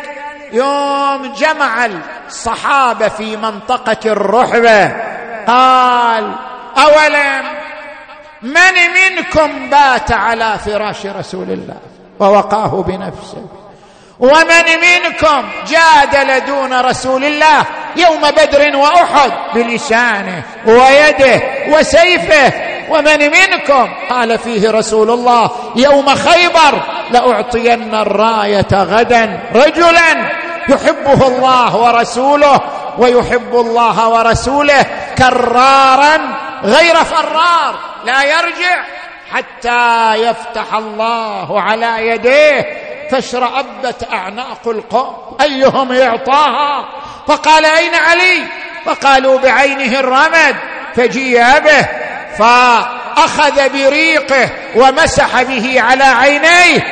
يوم 0.53 1.33
جمع 1.39 1.89
الصحابة 2.27 3.09
في 3.09 3.37
منطقة 3.37 4.13
الرحبة 4.13 4.87
قال 5.47 6.33
أولم 6.79 7.45
من 8.43 8.75
منكم 8.95 9.71
بات 9.71 10.13
على 10.13 10.59
فراش 10.65 11.07
رسول 11.07 11.51
الله 11.51 11.77
ووقاه 12.21 12.83
بنفسه؟ 12.87 13.47
ومن 14.21 14.65
منكم 14.81 15.49
جادل 15.69 16.45
دون 16.45 16.81
رسول 16.81 17.25
الله 17.25 17.65
يوم 17.97 18.21
بدر 18.21 18.77
وأحد 18.77 19.33
بلسانه 19.55 20.43
ويده 20.67 21.43
وسيفه. 21.69 22.53
ومن 22.91 23.19
منكم 23.19 23.89
قال 24.11 24.39
فيه 24.39 24.71
رسول 24.71 25.11
الله 25.11 25.51
يوم 25.77 26.07
خيبر 26.15 26.83
لأعطين 27.11 27.95
الراية 27.95 28.69
غدا 28.73 29.41
رجلا 29.55 30.31
يحبه 30.69 31.27
الله 31.27 31.77
ورسوله 31.77 32.61
ويحب 32.99 33.55
الله 33.55 34.09
ورسوله 34.09 34.87
كرارا 35.19 36.19
غير 36.65 36.95
فرار 36.95 37.75
لا 38.05 38.23
يرجع 38.25 38.85
حتى 39.33 40.15
يفتح 40.15 40.75
الله 40.75 41.61
على 41.61 42.09
يديه 42.09 42.88
فاشرأبت 43.11 44.09
أعناق 44.13 44.69
القوم 44.69 45.37
أيهم 45.41 45.93
يعطاها؟ 45.93 46.89
فقال 47.29 47.65
أين 47.65 47.95
علي؟ 47.95 48.43
فقالوا 48.85 49.39
بعينه 49.39 50.01
الرمد 50.01 50.57
فجيء 50.97 51.59
به 51.59 51.87
فأخذ 52.39 53.69
بريقه 53.69 54.51
ومسح 54.77 55.43
به 55.43 55.81
على 55.81 56.05
عينيه 56.05 56.85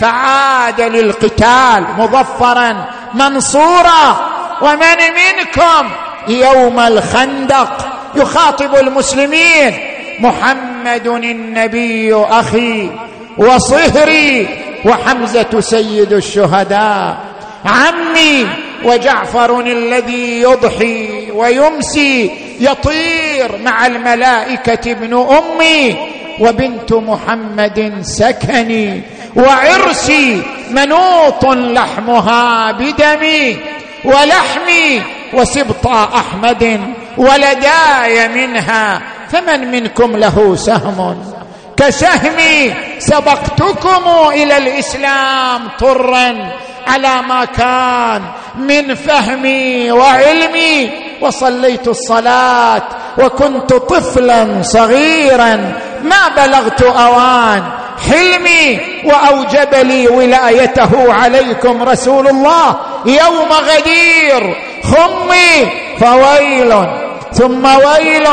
فعاد 0.00 0.80
للقتال 0.80 1.86
مظفرا 1.98 2.86
منصورا. 3.14 4.32
ومن 4.62 4.96
منكم 5.14 5.90
يوم 6.28 6.80
الخندق؟ 6.80 7.88
يخاطب 8.14 8.74
المسلمين 8.74 9.80
محمد 10.20 11.06
النبي 11.06 12.14
أخي 12.14 12.90
وصهري. 13.38 14.61
وحمزة 14.84 15.60
سيد 15.60 16.12
الشهداء. 16.12 17.16
عمي 17.64 18.46
وجعفر 18.84 19.60
الذي 19.60 20.40
يضحي 20.40 21.30
ويمسي 21.30 22.30
يطير 22.60 23.58
مع 23.64 23.86
الملائكة 23.86 24.92
ابن 24.92 25.12
أمي 25.14 25.96
وبنت 26.40 26.92
محمد 26.92 27.94
سكني 28.02 29.02
وعرسي 29.36 30.42
منوط 30.70 31.44
لحمها 31.46 32.72
بدمي 32.72 33.56
ولحمي 34.04 35.02
وسبط 35.34 35.86
أحمد 35.86 36.80
ولداي 37.16 38.28
منها 38.28 39.02
فمن 39.28 39.70
منكم 39.70 40.16
له 40.16 40.56
سهم. 40.56 41.32
كسهمي 41.76 42.74
سبقتكم 42.98 44.30
إلى 44.32 44.56
الإسلام 44.56 45.68
طرا 45.80 46.50
على 46.86 47.22
ما 47.28 47.44
كان 47.44 48.22
من 48.58 48.94
فهمي 48.94 49.92
وعلمي 49.92 50.90
وصليت 51.20 51.88
الصلاة 51.88 52.82
وكنت 53.18 53.72
طفلا 53.72 54.62
صغيرا. 54.62 55.54
ما 56.02 56.28
بلغت 56.36 56.82
أوان 56.82 57.62
حلمي 58.10 58.80
وأوجب 59.04 59.74
لي 59.74 60.08
ولايته 60.08 61.12
عليكم 61.12 61.82
رسول 61.82 62.28
الله 62.28 62.76
يوم 63.06 63.52
غدير. 63.52 64.56
خمي 64.84 65.70
فويل 66.00 66.86
ثم 67.32 67.64
ويل 67.64 68.26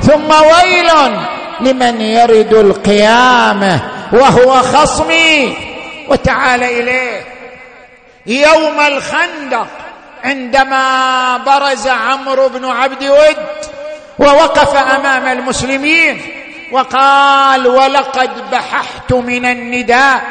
ثم 0.00 0.30
ويل. 0.30 0.90
لمن 1.60 2.00
يرد 2.00 2.54
القيامة 2.54 3.80
وهو 4.12 4.62
خصمي. 4.62 5.56
وتعال 6.08 6.64
إليه. 6.64 7.24
يوم 8.26 8.80
الخندق 8.80 9.66
عندما 10.24 11.36
برز 11.36 11.88
عمرو 11.88 12.48
بن 12.48 12.64
عبد 12.64 13.02
ود 13.04 13.36
ووقف 14.18 14.76
أمام 14.76 15.26
المسلمين 15.26 16.20
وقال 16.72 17.66
ولقد 17.66 18.50
بححت 18.50 19.12
من 19.12 19.44
النداء 19.44 20.22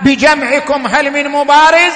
بجمعكم 0.00 0.86
هل 0.86 1.10
من 1.10 1.28
مبارز؟ 1.28 1.94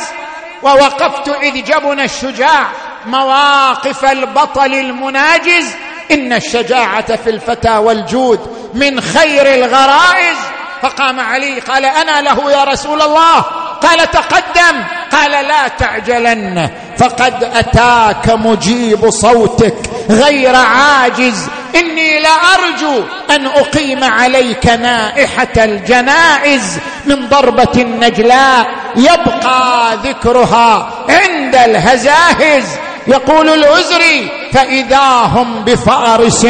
ووقفت 0.62 1.28
إذ 1.28 1.64
جبن 1.64 2.01
الشجاع 2.01 2.66
مواقف 3.07 4.05
البطل 4.05 4.74
المناجز 4.74 5.74
إن 6.11 6.33
الشجاعة 6.33 7.17
في 7.17 7.31
الفتى 7.31 7.77
والجود 7.77 8.41
من 8.75 9.01
خير 9.01 9.55
الغرائز. 9.55 10.37
فقام 10.83 11.21
علي 11.21 11.61
قال 11.61 11.85
أنا 11.85 12.21
له 12.21 12.53
يا 12.53 12.65
رسول 12.65 13.03
الله. 13.03 13.41
قال 13.83 14.11
تقدم. 14.11 14.85
قال 15.13 15.31
لا 15.31 15.69
تعجلن. 15.69 16.71
فقد 16.99 17.45
أتاك 17.45 18.31
مجيب 18.31 19.11
صوتك 19.11 19.77
غير 20.11 20.57
عاجز. 20.57 21.49
إني 21.75 22.21
لارجو 22.21 23.03
أن 23.31 23.47
أقيم 23.47 24.05
عليك 24.05 24.67
نائحة 24.67 25.55
الجنائز 25.57 26.79
من 27.07 27.29
ضربة 27.29 27.83
النجلاء. 27.83 28.67
يبقى 28.97 29.97
ذكرها 30.05 30.91
عند 31.09 31.55
الهزاهز. 31.55 32.65
يقول 33.09 33.49
العزري 33.49 34.31
فإذا 34.53 35.31
هم 35.35 35.65
بفارس 35.65 36.47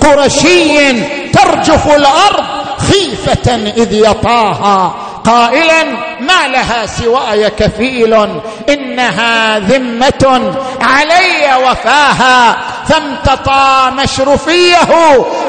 قرشي 0.00 0.92
ترجف 1.32 1.96
الأرض 1.96 2.44
خيفة 2.78 3.54
إذ 3.54 3.92
يطاها. 3.92 4.94
قائلا 5.24 5.84
ما 6.20 6.48
لها 6.48 6.86
سواي 6.86 7.50
كفيل 7.50 8.28
إنها 8.68 9.58
ذمة 9.58 10.54
علي 10.80 11.64
وفاها. 11.64 12.56
فامتطى 12.88 13.90
مشرفيه 14.02 14.88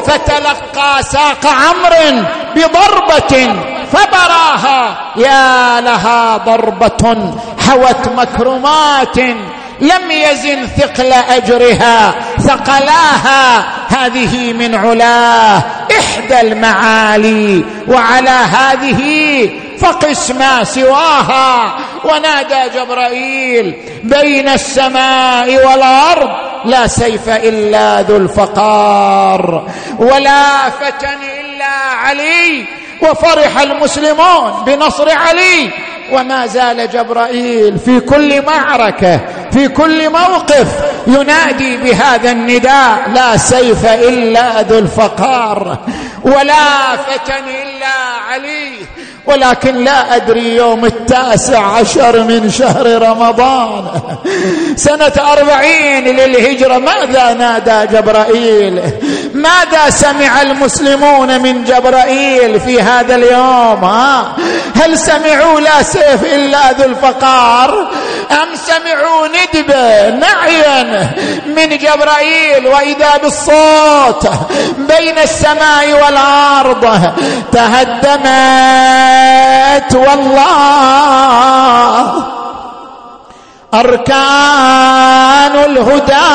فتلقى 0.05 1.03
ساق 1.03 1.45
عمرو 1.45 2.23
بضربة 2.55 3.55
فبراها. 3.91 4.97
يا 5.15 5.81
لها 5.81 6.37
ضربة 6.37 7.33
حوت 7.67 8.07
مكرمات 8.17 9.17
لم 9.81 10.11
يزن 10.11 10.67
ثقل 10.77 11.13
أجرها 11.13 12.15
ثقلاها. 12.39 13.65
هذه 13.89 14.53
من 14.53 14.75
علاه. 14.75 15.63
إحدى 15.99 16.41
المعالي. 16.41 17.63
وعلى 17.87 18.29
هذه 18.29 19.49
فقس 19.79 20.31
ما 20.31 20.63
سواها. 20.63 21.75
ونادى 22.05 22.79
جبرائيل 22.79 23.73
بين 24.03 24.47
السماء 24.47 25.67
والأرض 25.67 26.29
لا 26.65 26.87
سيف 26.87 27.29
إلا 27.29 28.01
ذو 28.01 28.17
الفقار. 28.17 29.67
ولا 29.99 30.69
فتن 30.69 31.17
إلا 31.39 31.95
علي. 32.05 32.65
وفرح 33.01 33.59
المسلمون 33.61 34.63
بنصر 34.65 35.09
علي. 35.09 35.69
وما 36.11 36.47
زال 36.47 36.89
جبرائيل 36.91 37.77
في 37.79 37.99
كل 37.99 38.45
معركة 38.45 39.19
في 39.51 39.67
كل 39.67 40.09
موقف 40.09 40.67
ينادي 41.07 41.77
بهذا 41.77 42.31
النداء 42.31 43.09
لا 43.13 43.37
سيف 43.37 43.85
إلا 43.85 44.61
ذو 44.61 44.79
الفقار 44.79 45.77
ولا 46.23 46.95
فتن 46.95 47.43
إلا 47.49 47.95
علي. 48.29 48.71
ولكن 49.29 49.83
لا 49.83 50.15
أدري 50.15 50.55
يوم 50.55 50.85
التاسع 50.85 51.59
عشر 51.59 52.23
من 52.23 52.49
شهر 52.49 53.01
رمضان. 53.01 53.85
سنة 54.75 55.13
أربعين 55.31 56.03
للهجرة. 56.03 56.77
ماذا 56.77 57.33
نادى 57.33 57.97
جبرائيل؟ 57.97 58.81
ماذا 59.33 59.89
سمع 59.89 60.41
المسلمون 60.41 61.41
من 61.41 61.63
جبرائيل 61.63 62.59
في 62.59 62.81
هذا 62.81 63.15
اليوم؟ 63.15 63.83
ها؟ 63.83 64.35
هل 64.75 64.97
سمعوا 64.97 65.59
لا 65.59 65.83
سيف 65.83 66.23
إلا 66.23 66.71
ذو 66.71 66.85
الفقار؟ 66.85 67.89
أم 68.31 68.55
سمعوا 68.55 69.27
ندبة 69.27 70.09
نعيا 70.09 71.09
من 71.45 71.77
جبرائيل 71.77 72.67
وإذا 72.67 73.17
بالصوت 73.17 74.29
بين 74.77 75.17
السماء 75.17 76.03
والأرض 76.03 77.13
تهدمت 77.51 78.09
والله 79.95 81.03
أركان 83.73 85.55
الهدى 85.65 86.29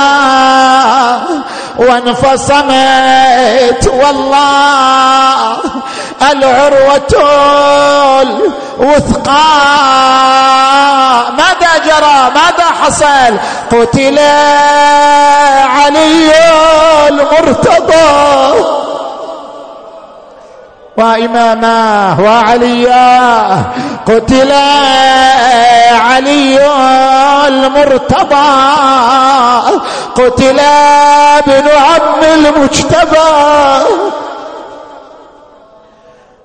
وانفصمت 1.78 2.62
والله 3.88 5.56
العروة 6.32 7.14
الوثقى. 8.22 9.44
ماذا 11.38 11.72
جرى؟ 11.86 12.18
ماذا 12.34 12.68
حصل؟ 12.82 13.32
قتل 13.72 14.18
علي 15.68 16.32
المرتضى. 17.08 18.14
وإماماه 20.96 22.20
وعلياه 22.20 23.64
قتل 24.06 24.52
علي 25.92 26.58
المرتضى. 27.48 28.44
قتل 30.14 30.60
ابن 31.38 31.68
عم 31.68 32.22
المجتبى. 32.34 33.30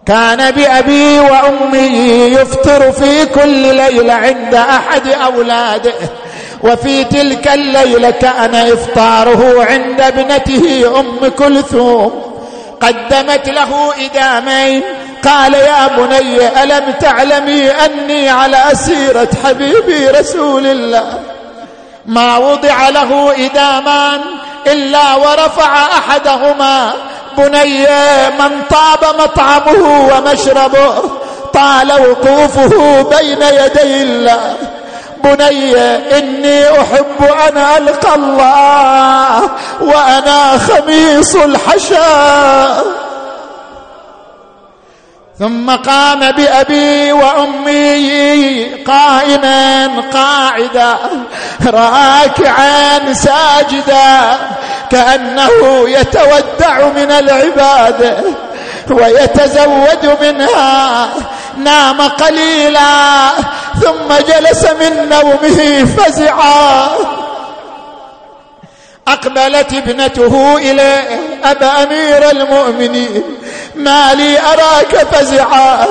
كان 0.05 0.51
بأبي 0.51 1.19
وأمي 1.19 2.07
يفطر 2.33 2.91
في 2.91 3.25
كل 3.25 3.75
ليلة 3.75 4.13
عند 4.13 4.55
أحد 4.55 5.07
أولاده 5.07 5.93
وفي 6.63 7.03
تلك 7.03 7.47
الليلة 7.47 8.09
كان 8.09 8.55
إفطاره 8.55 9.65
عند 9.65 10.01
ابنته 10.01 10.99
أم 10.99 11.27
كلثوم. 11.39 12.28
قدمت 12.81 13.49
له 13.49 13.93
إدامين. 14.05 14.83
قال 15.23 15.53
يا 15.53 15.87
بني 15.87 16.63
ألم 16.63 16.91
تعلمي 16.91 17.71
أني 17.71 18.29
على 18.29 18.71
أسيرة 18.71 19.29
حبيبي 19.43 20.07
رسول 20.07 20.67
الله؟ 20.67 21.19
ما 22.05 22.37
وضع 22.37 22.89
له 22.89 23.35
إدامان 23.45 24.21
إلا 24.67 25.15
ورفع 25.15 25.85
أحدهما. 25.85 26.93
بني 27.37 27.87
من 28.39 28.61
طاب 28.69 29.15
مطعمه 29.19 30.09
ومشربه 30.13 31.11
طال 31.53 31.91
وقوفه 31.91 33.01
بين 33.01 33.41
يدي 33.41 34.01
الله. 34.01 34.55
بني 35.23 35.77
إني 36.17 36.81
أحب 36.81 37.23
أن 37.49 37.57
ألقى 37.57 38.15
الله 38.15 39.41
وأنا 39.81 40.57
خميص 40.57 41.35
الحشا 41.35 42.83
ثم 45.39 45.69
قام 45.69 46.31
بأبي 46.31 47.11
وأمي 47.11 48.63
قائما 48.83 49.87
قاعدا 50.13 50.95
راكعا 51.65 53.13
ساجدا 53.13 54.37
كأنه 54.91 55.89
يتودع 55.89 56.87
من 56.95 57.11
العبادة 57.11 58.17
ويتزود 58.91 60.17
منها 60.21 61.09
نام 61.57 62.01
قليلا 62.01 63.29
ثم 63.81 64.15
جلس 64.27 64.65
من 64.65 65.09
نومه 65.09 65.85
فزعا. 65.97 66.89
أقبلت 69.07 69.73
ابنته 69.73 70.57
إليه 70.57 71.19
أبا 71.43 71.83
أمير 71.83 72.31
المؤمنين 72.31 73.23
ما 73.75 74.13
لي 74.13 74.39
أراك 74.39 75.07
فزعا. 75.11 75.85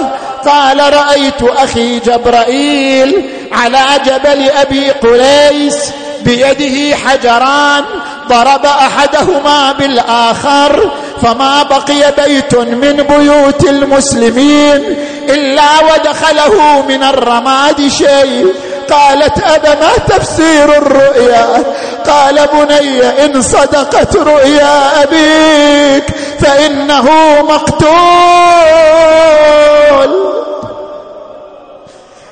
قال 0.46 0.94
رأيت 0.94 1.42
أخي 1.42 1.98
جبرائيل 1.98 3.30
على 3.52 3.84
جبل 4.06 4.50
أبي 4.50 4.90
قليس 4.90 5.92
بيده 6.20 6.96
حجران 6.96 7.84
ضرب 8.28 8.66
أحدهما 8.66 9.72
بالآخر 9.72 10.90
فما 11.22 11.62
بقي 11.62 12.12
بيت 12.24 12.54
من 12.54 13.02
بيوت 13.02 13.64
المسلمين 13.64 14.96
إلا 15.28 15.70
ودخله 15.80 16.82
من 16.88 17.02
الرماد 17.02 17.88
شيء. 17.88 18.54
قالت 18.90 19.38
أبا 19.38 19.74
ما 19.74 19.92
تفسير 20.08 20.76
الرؤيا؟ 20.76 21.64
قال 22.06 22.48
بني 22.52 23.24
إن 23.24 23.42
صدقت 23.42 24.16
رؤيا 24.16 25.02
أبيك 25.02 26.04
فإنه 26.40 27.08
مقتول. 27.42 27.88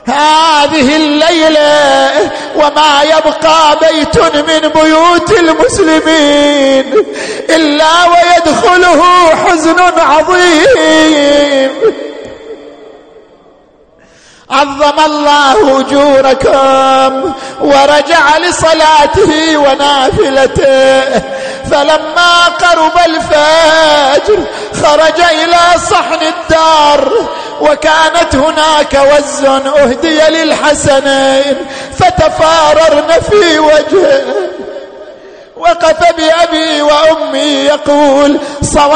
هذه 0.06 0.96
الليلة 0.96 2.30
وما 2.56 3.02
يبقى 3.02 3.78
بيت 3.80 4.18
من 4.18 4.68
بيوت 4.68 5.30
المسلمين 5.38 6.94
إلا 7.50 7.92
ويدخله 8.06 9.02
حزن 9.36 9.80
عظيم. 9.98 11.70
عظم 14.50 15.00
الله 15.06 15.80
أجوركم 15.80 17.32
ورجع 17.60 18.38
لصلاته 18.38 19.56
ونافلته. 19.56 21.22
فلما 21.70 22.44
قرب 22.60 22.98
الفجر 23.06 24.38
خرج 24.82 25.20
إلى 25.20 25.80
صحن 25.90 26.22
الدار 26.22 27.12
وكانت 27.60 28.34
هناك 28.34 28.94
وز 28.94 29.44
أهدي 29.44 30.20
للحسنين 30.20 31.66
فتفاررن 31.98 33.20
في 33.30 33.58
وجهه. 33.58 34.22
وقف 35.56 36.00
بأبي 36.16 36.82
وأمي 36.82 37.64
يقول 37.64 38.40
صوائح 38.62 38.86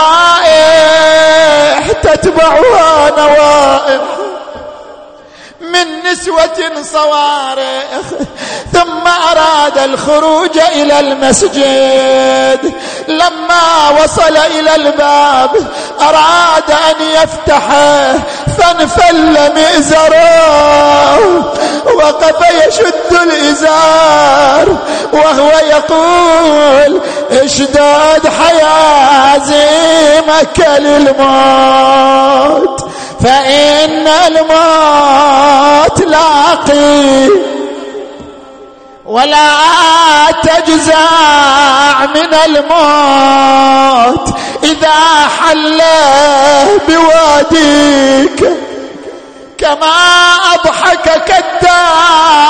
تتبعها 2.02 3.10
نوائح. 3.18 4.00
من 5.72 5.86
نسوة 6.10 6.82
صوارخ 6.82 8.06
ثم 8.72 9.04
أراد 9.30 9.78
الخروج 9.78 10.58
إلى 10.58 11.00
المسجد. 11.00 12.74
لما 13.08 13.90
وصل 14.02 14.36
إلى 14.36 14.74
الباب 14.74 15.50
أراد 16.00 16.70
أن 16.70 16.96
يفتحه 17.22 18.14
فانفل 18.58 19.52
مئزره. 19.54 21.18
وقف 21.96 22.40
يشد 22.66 23.12
الإزار 23.22 24.66
وهو 25.12 25.50
يقول 25.68 27.00
اشداد 27.30 28.28
حيازمك 28.40 29.78
للموت. 30.78 32.69
فإن 33.24 34.08
الموت 34.08 36.00
لاقي 36.00 37.28
ولا 39.06 39.50
تجزع 40.42 42.06
من 42.14 42.34
الموت 42.46 44.28
إذا 44.64 45.00
حل 45.40 45.82
بواديك 46.88 48.40
كما 49.58 49.96
أضحكك 50.54 51.28
الدار 51.38 52.44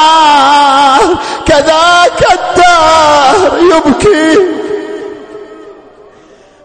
كذاك 1.47 2.21
الدار 2.33 3.59
يبكي. 3.59 4.39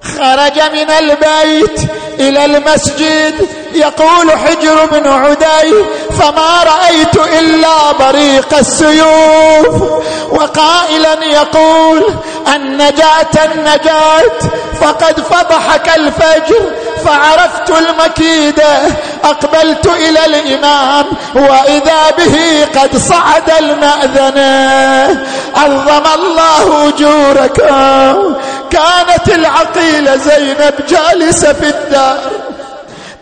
خرج 0.04 0.58
من 0.74 0.90
البيت 0.90 1.80
إلى 2.20 2.46
المسجد 2.46 3.48
يقول 3.76 4.32
حجر 4.32 4.86
بن 4.86 5.08
عدي 5.08 5.74
فما 6.20 6.64
رأيت 6.64 7.16
إلا 7.40 7.92
بريق 8.00 8.58
السيوف. 8.58 10.06
وقائلا 10.32 11.24
يقول 11.24 12.14
النجاة 12.56 13.46
النجاة 13.46 14.40
فقد 14.82 15.20
فضحك 15.20 15.98
الفجر 15.98 16.72
فعرفت 17.06 17.70
المكيده 17.70 18.78
أقبلت 19.24 19.86
إلى 19.86 20.26
الإمام 20.26 21.06
وإذا 21.36 22.12
به 22.18 22.66
قد 22.80 22.98
صعد 22.98 23.50
الماذنه 23.60 25.26
عظم 25.56 26.04
الله 26.16 26.90
اجوركم 26.90 28.36
كانت 28.70 29.28
العقيله 29.28 30.16
زينب 30.16 30.74
جالسة 30.90 31.54
في 31.54 31.70
الدار. 31.70 32.45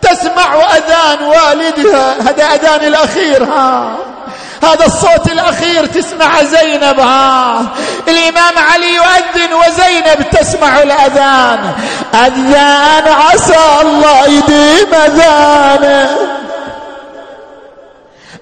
تسمع 0.04 0.54
أذان 0.76 1.22
والدها. 1.22 2.14
هذا 2.20 2.44
أذان 2.44 2.84
الأخير 2.84 3.44
ها. 3.44 3.96
هذا 4.62 4.86
الصوت 4.86 5.32
الأخير 5.32 5.86
تسمع 5.86 6.42
زينب 6.42 7.00
ها. 7.00 7.64
الإمام 8.08 8.58
علي 8.72 8.94
يؤذن 8.94 9.54
وزينب 9.54 10.30
تسمع 10.32 10.82
الأذان. 10.82 11.72
أذان 12.14 13.08
عسى 13.08 13.80
الله 13.82 14.26
يديم 14.26 14.94
أذانه. 14.94 16.16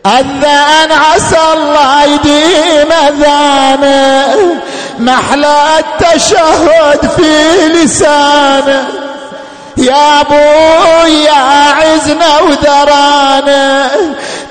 أذان 0.07 0.93
عسى 0.93 1.41
الله 1.53 2.05
يديم 2.05 2.93
أذانه. 2.93 4.61
محلى 4.99 5.79
التشهد 5.79 7.11
في 7.17 7.69
لسانه. 7.69 8.89
يا 9.77 10.21
أبوي 10.21 11.25
يا 11.25 11.73
عزنا 11.73 12.39
وذرانا 12.41 13.91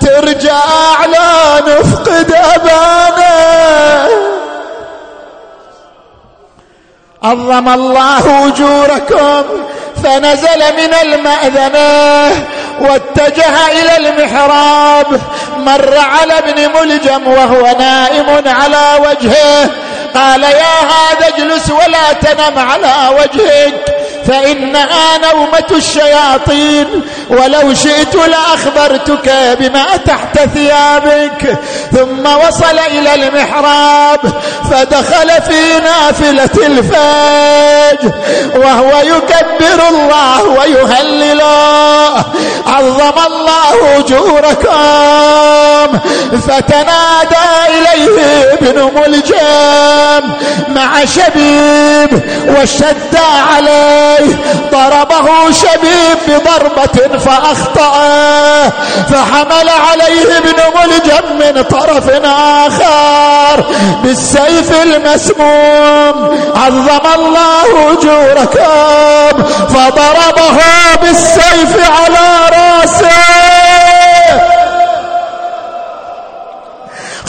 ترجع 0.02 1.06
لا 1.06 1.62
نفقد 1.68 2.34
ابانا 2.56 4.08
عظم 7.24 7.70
الله 7.70 8.48
أجوركم 8.48 9.44
فنزل 10.04 10.60
من 10.78 10.94
المأذنة 11.02 12.46
واتجه 12.82 13.72
إلى 13.72 13.98
المحراب. 13.98 15.22
مر 15.58 15.98
على 15.98 16.38
ابن 16.38 16.80
ملجم 16.80 17.28
وهو 17.28 17.76
نائم 17.80 18.44
على 18.48 19.00
وجهه. 19.00 19.70
قال 20.16 20.44
يا 20.44 20.80
هذا 20.82 21.28
اجلس 21.28 21.72
ولا 21.72 22.14
تنم 22.14 22.60
على 22.60 23.16
وجهك. 23.20 23.91
فإنها 24.28 25.18
نومة 25.34 25.68
الشياطين 25.72 26.88
ولو 27.32 27.74
شئت 27.74 28.16
لأخبرتك 28.16 29.58
بما 29.60 29.86
تحت 30.06 30.40
ثيابك. 30.54 31.60
ثم 31.92 32.26
وصل 32.48 32.80
إلى 32.80 33.14
المحراب 33.14 34.20
فدخل 34.72 35.30
في 35.42 35.80
نافلة 35.84 36.66
الفجر 36.66 38.12
وهو 38.56 39.00
يكبر 39.00 39.88
الله 39.90 40.44
ويهلله 40.44 42.14
عظم 42.68 43.20
الله 43.28 43.98
أجوركم. 43.98 46.00
فتنادى 46.48 47.48
إليه 47.68 48.54
ابن 48.54 48.92
ملجم 48.96 50.24
مع 50.68 51.06
شبيب 51.06 52.22
وشد 52.48 53.16
عليه 53.52 54.36
ضربه 54.72 55.52
شبيب 55.52 56.18
بضربة 56.28 57.16
فأخطأه 57.26 58.70
فحمل 59.12 59.70
عليه 59.70 60.38
ابن 60.38 60.60
ملجم 60.76 61.26
من 61.40 61.62
طرف 61.64 62.10
آخر 62.66 63.66
بالسيف 64.04 64.82
المسموم. 64.84 66.16
عظم 66.56 67.06
الله 67.16 67.94
أجوركم 67.94 69.44
فضربه 69.70 70.60
بالسيف 71.02 71.74
على 71.90 72.28
رأسه. 72.52 73.31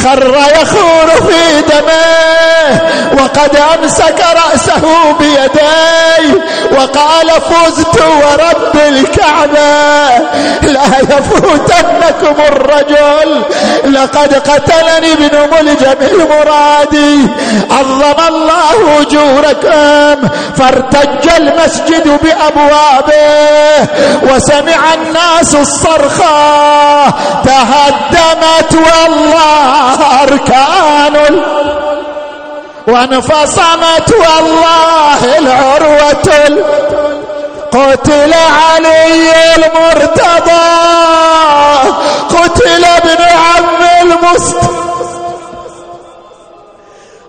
خر 0.02 0.34
يخور 0.62 1.08
في 1.28 1.62
دمه 1.68 2.80
وقد 3.22 3.56
أمسك 3.56 4.24
رأسه 4.34 5.12
بيديه 5.18 6.42
وقال 6.72 7.30
فزت 7.30 8.00
ورب 8.02 8.76
الكعبة 8.88 10.18
لا 10.62 10.82
يفوتنكم 11.02 12.42
الرجل 12.48 13.42
لقد 13.84 14.34
قتلني 14.34 15.12
ابن 15.12 15.38
ملجم 15.56 15.94
المرادي 16.02 17.26
عظم 17.70 18.26
الله 18.28 19.00
أجوركم 19.00 20.28
فارتج 20.58 21.28
المسجد 21.36 22.08
بأبوابه 22.22 23.88
وسمع 24.22 24.94
الناس 24.94 25.54
الصرخه 25.54 27.10
تهدمت 27.44 28.74
والله 28.74 29.91
أركان. 30.22 31.42
وانفصمت 32.86 34.12
والله 34.12 35.38
العروة 35.38 36.28
قتل 37.72 38.34
علي 38.34 39.54
المرتضى. 39.56 40.72
قتل 42.28 42.84
ابن 42.84 43.22
عم 43.22 43.82
المصطفى 44.02 44.81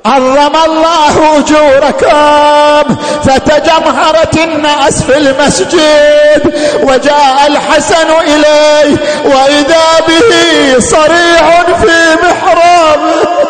عظم 0.06 0.56
الله 0.66 1.38
اجوركم 1.38 2.96
فتجمهرت 3.24 4.38
الناس 4.38 5.04
في 5.04 5.18
المسجد 5.18 6.54
وجاء 6.84 7.48
الحسن 7.48 8.08
إليه 8.22 8.98
وإذا 9.26 9.86
به 10.08 10.80
صريع 10.80 11.64
في 11.82 12.18
محرابه 12.24 13.43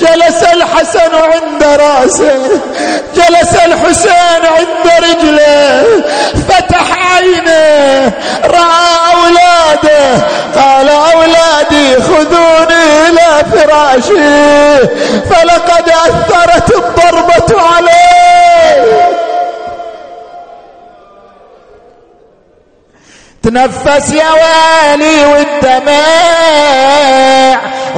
جلس 0.00 0.42
الحسن 0.42 1.14
عند 1.14 1.64
راسه 1.64 2.60
جلس 3.14 3.54
الحسين 3.54 4.42
عند 4.44 4.86
رجله 4.98 5.84
فتح 6.48 7.14
عينه 7.16 8.12
رأى 8.44 8.90
أولاده 9.14 10.14
قال 10.56 10.88
أولادي 10.88 12.02
خذوني 12.02 13.08
إلى 13.08 13.44
فراشي 13.52 14.88
فلقد 15.30 15.88
أثرت 15.88 16.70
الضربة 16.76 17.62
عليه. 17.62 19.10
تنفس 23.42 24.12
يا 24.12 24.30
والي 24.32 25.26
والدمع 25.26 26.00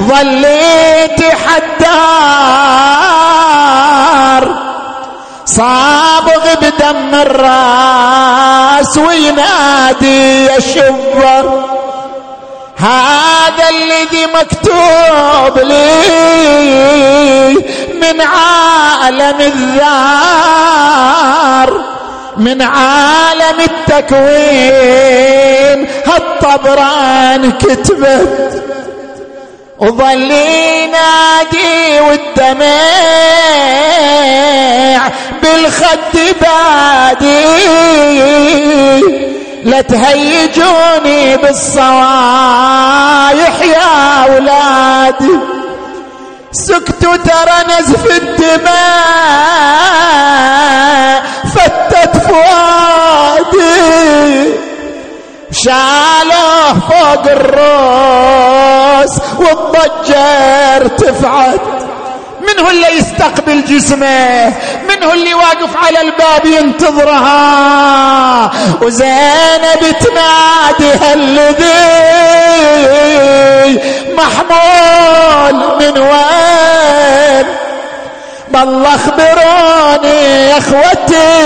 ظليت 0.00 1.20
حدار 1.44 2.82
صابغ 5.46 6.54
بدم 6.62 7.14
الراس 7.14 8.98
وينادي 8.98 10.44
يا 10.44 10.60
شبر 10.60 11.64
هذا 12.76 13.68
الذي 13.70 14.26
مكتوب 14.26 15.58
لي 15.58 15.92
من 18.02 18.20
عالم 18.20 19.40
الذار 19.40 20.92
من 22.36 22.62
عالم 22.62 23.60
التكوين. 23.60 25.22
هالطبران 26.06 27.52
كتبت 27.52 28.61
وظل 29.82 30.30
ينادي 30.30 32.00
والدمع 32.00 32.62
بالخد 35.42 36.16
بادي. 36.40 37.46
لا 39.64 39.80
تهيجوني 39.80 41.36
بالصوايح 41.36 41.96
يا 43.62 44.24
أولادي. 44.24 45.38
سكتوا 46.52 47.16
ترى 47.16 47.64
نزف 47.68 48.06
الدماء 48.16 48.72
فتت 51.54 52.16
فؤادي. 52.16 53.72
شالوه 55.52 56.72
فوق 56.88 57.26
الروس 57.26 59.10
والضجة 59.38 60.18
ارتفعت 60.76 61.60
من 62.40 62.60
هو 62.64 62.70
اللي 62.70 62.96
يستقبل 62.98 63.64
جسمه 63.64 64.46
من 64.88 65.02
هو 65.04 65.12
اللي 65.12 65.34
واقف 65.34 65.76
على 65.86 66.00
الباب 66.00 66.44
ينتظرها. 66.46 68.50
وزينب 68.82 69.80
تنادي 70.00 70.90
هالذي 71.02 71.62
محمول 74.16 75.54
من 75.80 75.98
وين؟ 75.98 77.46
بالله 78.48 78.94
اخبروني 78.94 80.48
يا 80.48 80.58
اخوتي 80.58 81.42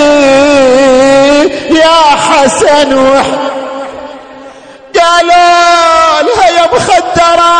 يا 1.69 2.17
حسن 2.17 2.93
وحسن 2.93 3.56
قالوا 4.99 6.21
لها 6.21 6.47
يا 6.49 6.65
مخدرة 6.73 7.53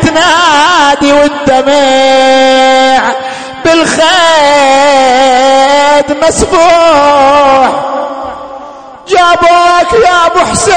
تنادي 0.03 1.11
والدمع 1.13 3.03
بالخيد 3.65 4.09
مسبوح 6.23 7.71
جابوك 9.09 9.91
يا 10.05 10.27
أبو 10.27 10.39
حسين. 10.39 10.77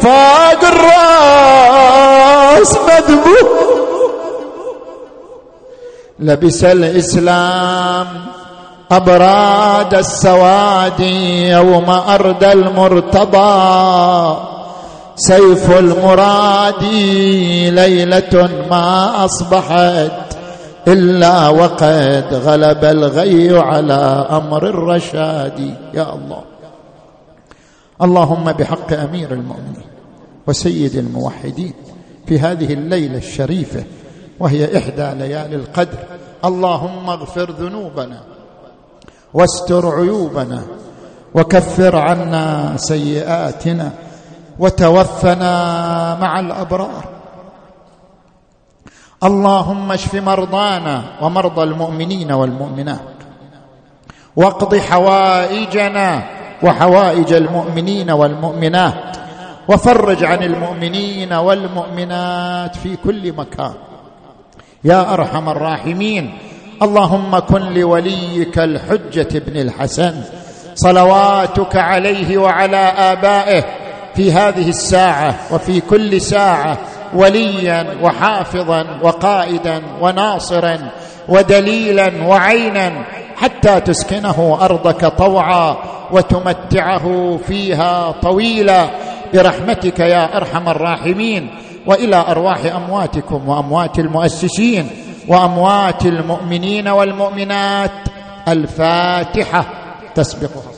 فوق 0.00 0.62
الراس 0.72 2.72
مذبوح. 2.76 3.48
لبس 6.18 6.64
الإسلام 6.64 8.06
أبراد 8.92 9.94
السواد 9.94 11.00
يوم 11.00 11.90
اردى 11.90 12.52
المرتضى. 12.52 14.36
سيف 15.16 15.78
المراد 15.78 16.82
ليلة 17.74 18.48
ما 18.70 19.24
أصبحت. 19.24 20.29
إلا 20.92 21.48
وقد 21.48 22.34
غلب 22.34 22.84
الغي 22.84 23.58
على 23.58 24.26
أمر 24.30 24.66
الرشاد. 24.66 25.74
يا 25.94 26.14
الله. 26.14 26.42
اللهم 28.02 28.52
بحق 28.52 28.92
أمير 28.92 29.32
المؤمنين 29.32 29.90
وسيد 30.46 30.94
الموحدين 30.96 31.74
في 32.26 32.38
هذه 32.38 32.72
الليلة 32.72 33.18
الشريفة 33.18 33.84
وهي 34.40 34.78
إحدى 34.78 35.18
ليالي 35.18 35.56
القدر. 35.56 35.98
اللهم 36.44 37.10
اغفر 37.10 37.50
ذنوبنا 37.50 38.20
واستر 39.34 39.94
عيوبنا 39.94 40.62
وكفر 41.34 41.96
عنا 41.96 42.76
سيئاتنا 42.76 43.90
وتوفنا 44.58 45.54
مع 46.20 46.40
الأبرار. 46.40 47.19
اللهم 49.20 49.92
اشف 49.92 50.14
مرضانا 50.14 51.02
ومرضى 51.22 51.62
المؤمنين 51.62 52.32
والمؤمنات. 52.32 53.16
واقض 54.36 54.76
حوائجنا 54.76 56.22
وحوائج 56.62 57.32
المؤمنين 57.32 58.10
والمؤمنات. 58.10 59.16
وفرج 59.68 60.24
عن 60.24 60.42
المؤمنين 60.42 61.32
والمؤمنات 61.32 62.76
في 62.76 62.96
كل 62.96 63.32
مكان. 63.32 63.74
يا 64.84 65.14
أرحم 65.14 65.48
الراحمين 65.48 66.38
اللهم 66.82 67.38
كن 67.38 67.62
لوليك 67.74 68.58
الحجة 68.58 69.38
بن 69.38 69.60
الحسن. 69.60 70.14
صلواتك 70.74 71.76
عليه 71.76 72.38
وعلى 72.38 72.84
آبائه 73.12 73.64
في 74.14 74.32
هذه 74.32 74.68
الساعة 74.68 75.34
وفي 75.52 75.80
كل 75.80 76.20
ساعة 76.20 76.78
وليا 77.14 77.86
وحافظا 78.02 78.86
وقائدا 79.02 79.82
وناصرا 80.00 80.78
ودليلا 81.28 82.12
وعينا 82.26 82.92
حتى 83.36 83.80
تسكنه 83.80 84.58
أرضك 84.60 85.04
طوعا 85.06 85.76
وتمتعه 86.12 87.38
فيها 87.46 88.10
طويلا. 88.10 88.90
برحمتك 89.34 90.00
يا 90.00 90.36
أرحم 90.36 90.68
الراحمين 90.68 91.50
وإلى 91.86 92.24
أرواح 92.28 92.58
أمواتكم 92.64 93.48
وأموات 93.48 93.98
المؤسسين 93.98 94.90
وأموات 95.28 96.06
المؤمنين 96.06 96.88
والمؤمنات. 96.88 97.90
الفاتحة 98.48 99.64
تسبقها. 100.14 100.69